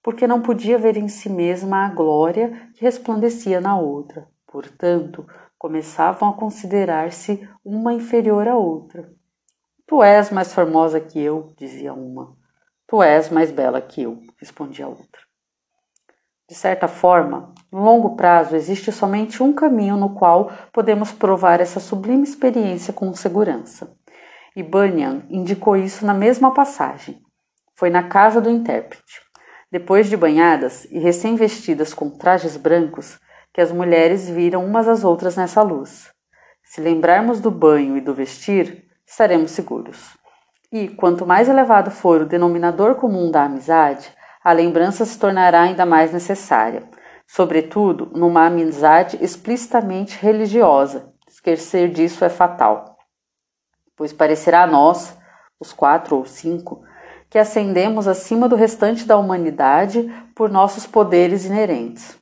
porque 0.00 0.26
não 0.26 0.40
podia 0.40 0.78
ver 0.78 0.96
em 0.96 1.08
si 1.08 1.28
mesma 1.28 1.86
a 1.86 1.88
glória 1.88 2.70
que 2.74 2.84
resplandecia 2.84 3.60
na 3.60 3.76
outra. 3.76 4.28
Portanto, 4.46 5.26
começavam 5.58 6.28
a 6.28 6.34
considerar-se 6.34 7.48
uma 7.64 7.92
inferior 7.92 8.46
à 8.46 8.56
outra. 8.56 9.12
Tu 9.86 10.02
és 10.02 10.30
mais 10.30 10.54
formosa 10.54 11.00
que 11.00 11.18
eu, 11.20 11.52
dizia 11.58 11.92
uma. 11.92 12.36
Tu 12.86 13.02
és 13.02 13.28
mais 13.30 13.50
bela 13.50 13.80
que 13.80 14.02
eu, 14.02 14.22
respondia 14.38 14.84
a 14.84 14.88
outra. 14.88 15.20
De 16.48 16.54
certa 16.54 16.86
forma, 16.86 17.52
no 17.72 17.82
longo 17.82 18.14
prazo 18.14 18.54
existe 18.54 18.92
somente 18.92 19.42
um 19.42 19.52
caminho 19.52 19.96
no 19.96 20.14
qual 20.14 20.52
podemos 20.72 21.10
provar 21.10 21.60
essa 21.60 21.80
sublime 21.80 22.22
experiência 22.22 22.92
com 22.92 23.12
segurança. 23.14 23.96
E 24.56 24.62
Bunyan 24.62 25.22
indicou 25.28 25.76
isso 25.76 26.06
na 26.06 26.14
mesma 26.14 26.54
passagem. 26.54 27.20
Foi 27.74 27.90
na 27.90 28.04
casa 28.04 28.40
do 28.40 28.48
intérprete. 28.48 29.20
Depois 29.70 30.08
de 30.08 30.16
banhadas 30.16 30.84
e 30.92 31.00
recém-vestidas 31.00 31.92
com 31.92 32.08
trajes 32.08 32.56
brancos, 32.56 33.18
que 33.52 33.60
as 33.60 33.72
mulheres 33.72 34.28
viram 34.28 34.64
umas 34.64 34.86
às 34.86 35.02
outras 35.02 35.36
nessa 35.36 35.60
luz. 35.60 36.08
Se 36.62 36.80
lembrarmos 36.80 37.40
do 37.40 37.50
banho 37.50 37.96
e 37.96 38.00
do 38.00 38.14
vestir, 38.14 38.84
estaremos 39.04 39.50
seguros. 39.50 40.16
E 40.70 40.86
quanto 40.86 41.26
mais 41.26 41.48
elevado 41.48 41.90
for 41.90 42.20
o 42.20 42.26
denominador 42.26 42.94
comum 42.94 43.32
da 43.32 43.44
amizade, 43.46 44.12
a 44.42 44.52
lembrança 44.52 45.04
se 45.04 45.18
tornará 45.18 45.62
ainda 45.62 45.84
mais 45.84 46.12
necessária, 46.12 46.84
sobretudo 47.26 48.08
numa 48.14 48.46
amizade 48.46 49.18
explicitamente 49.20 50.16
religiosa. 50.16 51.12
Esquecer 51.28 51.88
disso 51.88 52.24
é 52.24 52.28
fatal 52.28 52.93
pois 53.96 54.12
parecerá 54.12 54.62
a 54.62 54.66
nós, 54.66 55.16
os 55.60 55.72
quatro 55.72 56.16
ou 56.16 56.24
cinco, 56.24 56.82
que 57.30 57.38
ascendemos 57.38 58.06
acima 58.06 58.48
do 58.48 58.56
restante 58.56 59.04
da 59.04 59.16
humanidade 59.16 60.12
por 60.34 60.50
nossos 60.50 60.86
poderes 60.86 61.44
inerentes. 61.44 62.16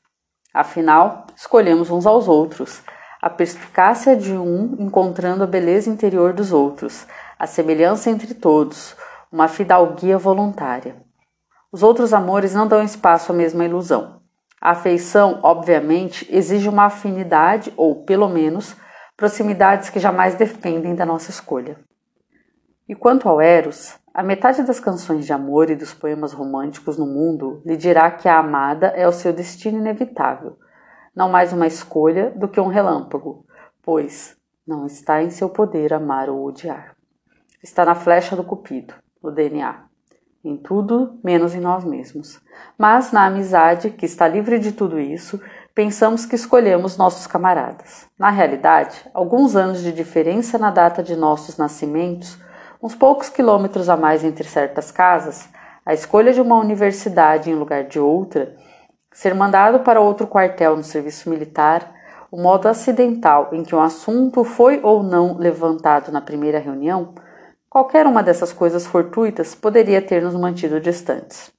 Afinal, 0.54 1.26
escolhemos 1.36 1.90
uns 1.90 2.06
aos 2.06 2.28
outros, 2.28 2.82
a 3.20 3.30
perspicácia 3.30 4.16
de 4.16 4.32
um 4.32 4.76
encontrando 4.78 5.44
a 5.44 5.46
beleza 5.46 5.88
interior 5.88 6.32
dos 6.32 6.52
outros, 6.52 7.06
a 7.38 7.46
semelhança 7.46 8.10
entre 8.10 8.34
todos, 8.34 8.96
uma 9.30 9.48
fidalguia 9.48 10.18
voluntária. 10.18 10.96
Os 11.70 11.82
outros 11.82 12.12
amores 12.12 12.52
não 12.52 12.66
dão 12.66 12.82
espaço 12.82 13.32
à 13.32 13.34
mesma 13.34 13.64
ilusão. 13.64 14.20
A 14.60 14.70
afeição, 14.72 15.40
obviamente, 15.42 16.28
exige 16.30 16.68
uma 16.68 16.84
afinidade, 16.84 17.72
ou, 17.76 18.04
pelo 18.04 18.28
menos, 18.28 18.76
proximidades 19.22 19.88
que 19.88 20.00
jamais 20.00 20.34
dependem 20.34 20.96
da 20.96 21.06
nossa 21.06 21.30
escolha. 21.30 21.78
E 22.88 22.94
quanto 22.96 23.28
ao 23.28 23.40
Eros, 23.40 23.96
a 24.12 24.20
metade 24.20 24.64
das 24.64 24.80
canções 24.80 25.24
de 25.24 25.32
amor 25.32 25.70
e 25.70 25.76
dos 25.76 25.94
poemas 25.94 26.32
românticos 26.32 26.98
no 26.98 27.06
mundo 27.06 27.62
lhe 27.64 27.76
dirá 27.76 28.10
que 28.10 28.28
a 28.28 28.40
amada 28.40 28.88
é 28.88 29.06
o 29.06 29.12
seu 29.12 29.32
destino 29.32 29.78
inevitável, 29.78 30.58
não 31.14 31.28
mais 31.28 31.52
uma 31.52 31.68
escolha 31.68 32.32
do 32.32 32.48
que 32.48 32.58
um 32.58 32.66
relâmpago, 32.66 33.46
pois 33.80 34.36
não 34.66 34.86
está 34.86 35.22
em 35.22 35.30
seu 35.30 35.48
poder 35.48 35.94
amar 35.94 36.28
ou 36.28 36.44
odiar. 36.44 36.96
Está 37.62 37.84
na 37.84 37.94
flecha 37.94 38.34
do 38.34 38.42
cupido, 38.42 38.92
no 39.22 39.30
DNA, 39.30 39.84
em 40.44 40.56
tudo 40.56 41.20
menos 41.22 41.54
em 41.54 41.60
nós 41.60 41.84
mesmos. 41.84 42.40
Mas 42.76 43.12
na 43.12 43.26
amizade, 43.26 43.90
que 43.90 44.04
está 44.04 44.26
livre 44.26 44.58
de 44.58 44.72
tudo 44.72 44.98
isso, 44.98 45.40
pensamos 45.74 46.26
que 46.26 46.36
escolhemos 46.36 46.96
nossos 46.96 47.26
camaradas. 47.26 48.06
Na 48.18 48.30
realidade, 48.30 49.08
alguns 49.14 49.56
anos 49.56 49.80
de 49.82 49.92
diferença 49.92 50.58
na 50.58 50.70
data 50.70 51.02
de 51.02 51.16
nossos 51.16 51.56
nascimentos, 51.56 52.38
uns 52.82 52.94
poucos 52.94 53.28
quilômetros 53.28 53.88
a 53.88 53.96
mais 53.96 54.24
entre 54.24 54.44
certas 54.44 54.90
casas, 54.90 55.48
a 55.84 55.94
escolha 55.94 56.32
de 56.32 56.40
uma 56.40 56.58
universidade 56.58 57.50
em 57.50 57.54
lugar 57.54 57.84
de 57.84 57.98
outra, 57.98 58.54
ser 59.12 59.34
mandado 59.34 59.80
para 59.80 60.00
outro 60.00 60.26
quartel 60.26 60.76
no 60.76 60.84
serviço 60.84 61.28
militar, 61.30 61.92
o 62.30 62.40
modo 62.40 62.66
acidental 62.68 63.50
em 63.52 63.62
que 63.62 63.74
um 63.74 63.80
assunto 63.80 64.44
foi 64.44 64.80
ou 64.82 65.02
não 65.02 65.36
levantado 65.36 66.10
na 66.10 66.20
primeira 66.20 66.58
reunião, 66.58 67.14
qualquer 67.68 68.06
uma 68.06 68.22
dessas 68.22 68.52
coisas 68.52 68.86
fortuitas 68.86 69.54
poderia 69.54 70.00
ter 70.00 70.22
nos 70.22 70.34
mantido 70.34 70.80
distantes. 70.80 71.52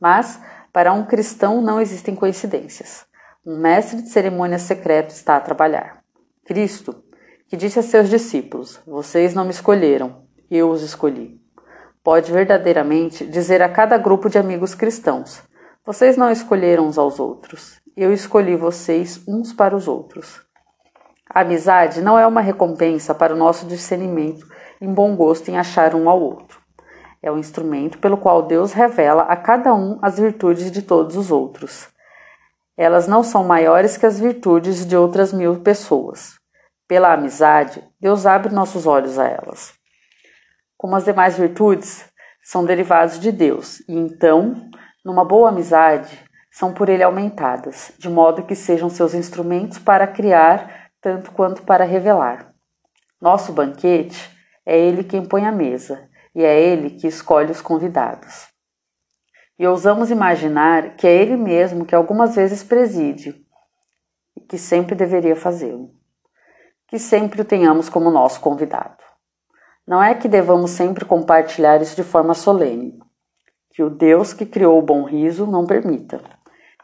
Mas, 0.00 0.40
para 0.72 0.92
um 0.92 1.04
cristão 1.04 1.62
não 1.62 1.80
existem 1.80 2.14
coincidências. 2.14 3.06
Um 3.48 3.58
mestre 3.58 4.02
de 4.02 4.08
cerimônias 4.08 4.62
secreto 4.62 5.10
está 5.10 5.36
a 5.36 5.40
trabalhar. 5.40 6.02
Cristo, 6.44 7.04
que 7.46 7.56
disse 7.56 7.78
a 7.78 7.82
seus 7.82 8.08
discípulos: 8.10 8.80
Vocês 8.84 9.34
não 9.34 9.44
me 9.44 9.52
escolheram, 9.52 10.24
eu 10.50 10.68
os 10.68 10.82
escolhi. 10.82 11.40
Pode 12.02 12.32
verdadeiramente 12.32 13.24
dizer 13.24 13.62
a 13.62 13.68
cada 13.68 13.96
grupo 13.98 14.28
de 14.28 14.36
amigos 14.36 14.74
cristãos: 14.74 15.44
Vocês 15.84 16.16
não 16.16 16.28
escolheram 16.28 16.88
uns 16.88 16.98
aos 16.98 17.20
outros, 17.20 17.80
eu 17.96 18.12
escolhi 18.12 18.56
vocês 18.56 19.22
uns 19.28 19.52
para 19.52 19.76
os 19.76 19.86
outros. 19.86 20.42
A 21.30 21.42
amizade 21.42 22.00
não 22.00 22.18
é 22.18 22.26
uma 22.26 22.40
recompensa 22.40 23.14
para 23.14 23.32
o 23.32 23.38
nosso 23.38 23.64
discernimento 23.64 24.44
em 24.80 24.92
bom 24.92 25.14
gosto 25.14 25.48
em 25.52 25.56
achar 25.56 25.94
um 25.94 26.10
ao 26.10 26.20
outro. 26.20 26.60
É 27.22 27.30
o 27.30 27.34
um 27.34 27.38
instrumento 27.38 27.98
pelo 27.98 28.16
qual 28.16 28.42
Deus 28.42 28.72
revela 28.72 29.22
a 29.22 29.36
cada 29.36 29.72
um 29.72 30.00
as 30.02 30.18
virtudes 30.18 30.68
de 30.72 30.82
todos 30.82 31.16
os 31.16 31.30
outros. 31.30 31.94
Elas 32.76 33.08
não 33.08 33.22
são 33.22 33.42
maiores 33.42 33.96
que 33.96 34.04
as 34.04 34.20
virtudes 34.20 34.84
de 34.84 34.94
outras 34.94 35.32
mil 35.32 35.60
pessoas. 35.60 36.34
Pela 36.86 37.14
amizade, 37.14 37.82
Deus 37.98 38.26
abre 38.26 38.54
nossos 38.54 38.86
olhos 38.86 39.18
a 39.18 39.26
elas. 39.26 39.72
Como 40.76 40.94
as 40.94 41.04
demais 41.04 41.38
virtudes, 41.38 42.04
são 42.42 42.66
derivados 42.66 43.18
de 43.18 43.32
Deus, 43.32 43.80
e 43.88 43.94
então, 43.94 44.68
numa 45.02 45.24
boa 45.24 45.48
amizade, 45.48 46.22
são 46.50 46.72
por 46.74 46.90
Ele 46.90 47.02
aumentadas, 47.02 47.92
de 47.98 48.10
modo 48.10 48.44
que 48.44 48.54
sejam 48.54 48.90
seus 48.90 49.14
instrumentos 49.14 49.78
para 49.78 50.06
criar, 50.06 50.90
tanto 51.00 51.32
quanto 51.32 51.62
para 51.62 51.84
revelar. 51.84 52.52
Nosso 53.20 53.52
banquete 53.52 54.30
é 54.66 54.78
Ele 54.78 55.02
quem 55.02 55.24
põe 55.24 55.46
a 55.46 55.50
mesa, 55.50 56.08
e 56.34 56.44
é 56.44 56.60
Ele 56.60 56.90
que 56.90 57.06
escolhe 57.06 57.50
os 57.50 57.62
convidados 57.62 58.54
e 59.58 59.66
ousamos 59.66 60.10
imaginar 60.10 60.96
que 60.96 61.06
é 61.06 61.14
ele 61.14 61.36
mesmo 61.36 61.86
que 61.86 61.94
algumas 61.94 62.34
vezes 62.34 62.62
preside 62.62 63.34
e 64.36 64.40
que 64.40 64.58
sempre 64.58 64.94
deveria 64.94 65.34
fazê-lo. 65.34 65.90
Que 66.88 66.98
sempre 66.98 67.40
o 67.40 67.44
tenhamos 67.44 67.88
como 67.88 68.10
nosso 68.10 68.40
convidado. 68.40 69.02
Não 69.86 70.02
é 70.02 70.14
que 70.14 70.28
devamos 70.28 70.72
sempre 70.72 71.04
compartilhar 71.04 71.80
isso 71.80 71.96
de 71.96 72.02
forma 72.02 72.34
solene, 72.34 72.98
que 73.70 73.82
o 73.82 73.90
Deus 73.90 74.32
que 74.32 74.44
criou 74.44 74.78
o 74.78 74.82
bom 74.82 75.04
riso 75.04 75.46
não 75.46 75.64
permita. 75.64 76.20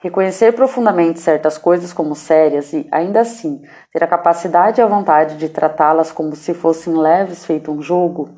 Reconhecer 0.00 0.52
profundamente 0.52 1.20
certas 1.20 1.58
coisas 1.58 1.92
como 1.92 2.14
sérias 2.14 2.72
e, 2.72 2.88
ainda 2.90 3.20
assim, 3.20 3.62
ter 3.92 4.02
a 4.02 4.08
capacidade 4.08 4.80
e 4.80 4.82
a 4.82 4.86
vontade 4.86 5.36
de 5.36 5.48
tratá-las 5.48 6.10
como 6.10 6.34
se 6.34 6.54
fossem 6.54 6.94
leves 6.94 7.44
feito 7.44 7.70
um 7.70 7.80
jogo, 7.80 8.34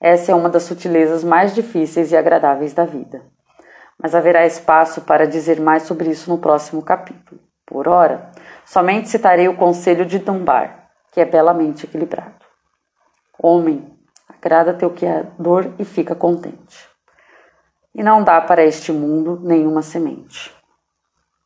essa 0.00 0.30
é 0.30 0.34
uma 0.34 0.48
das 0.48 0.64
sutilezas 0.64 1.24
mais 1.24 1.54
difíceis 1.54 2.12
e 2.12 2.16
agradáveis 2.16 2.72
da 2.72 2.84
vida 2.84 3.22
mas 4.00 4.14
haverá 4.14 4.46
espaço 4.46 5.00
para 5.02 5.26
dizer 5.26 5.60
mais 5.60 5.82
sobre 5.82 6.10
isso 6.10 6.30
no 6.30 6.38
próximo 6.38 6.82
capítulo. 6.82 7.40
Por 7.66 7.88
ora, 7.88 8.30
somente 8.64 9.08
citarei 9.08 9.48
o 9.48 9.56
conselho 9.56 10.06
de 10.06 10.18
Dunbar, 10.18 10.90
que 11.12 11.20
é 11.20 11.24
belamente 11.24 11.84
equilibrado. 11.84 12.44
Homem, 13.38 13.94
agrada 14.28 14.72
teu 14.72 14.90
Criador 14.90 15.74
e 15.78 15.84
fica 15.84 16.14
contente. 16.14 16.88
E 17.94 18.02
não 18.02 18.22
dá 18.22 18.40
para 18.40 18.64
este 18.64 18.92
mundo 18.92 19.40
nenhuma 19.42 19.82
semente. 19.82 20.57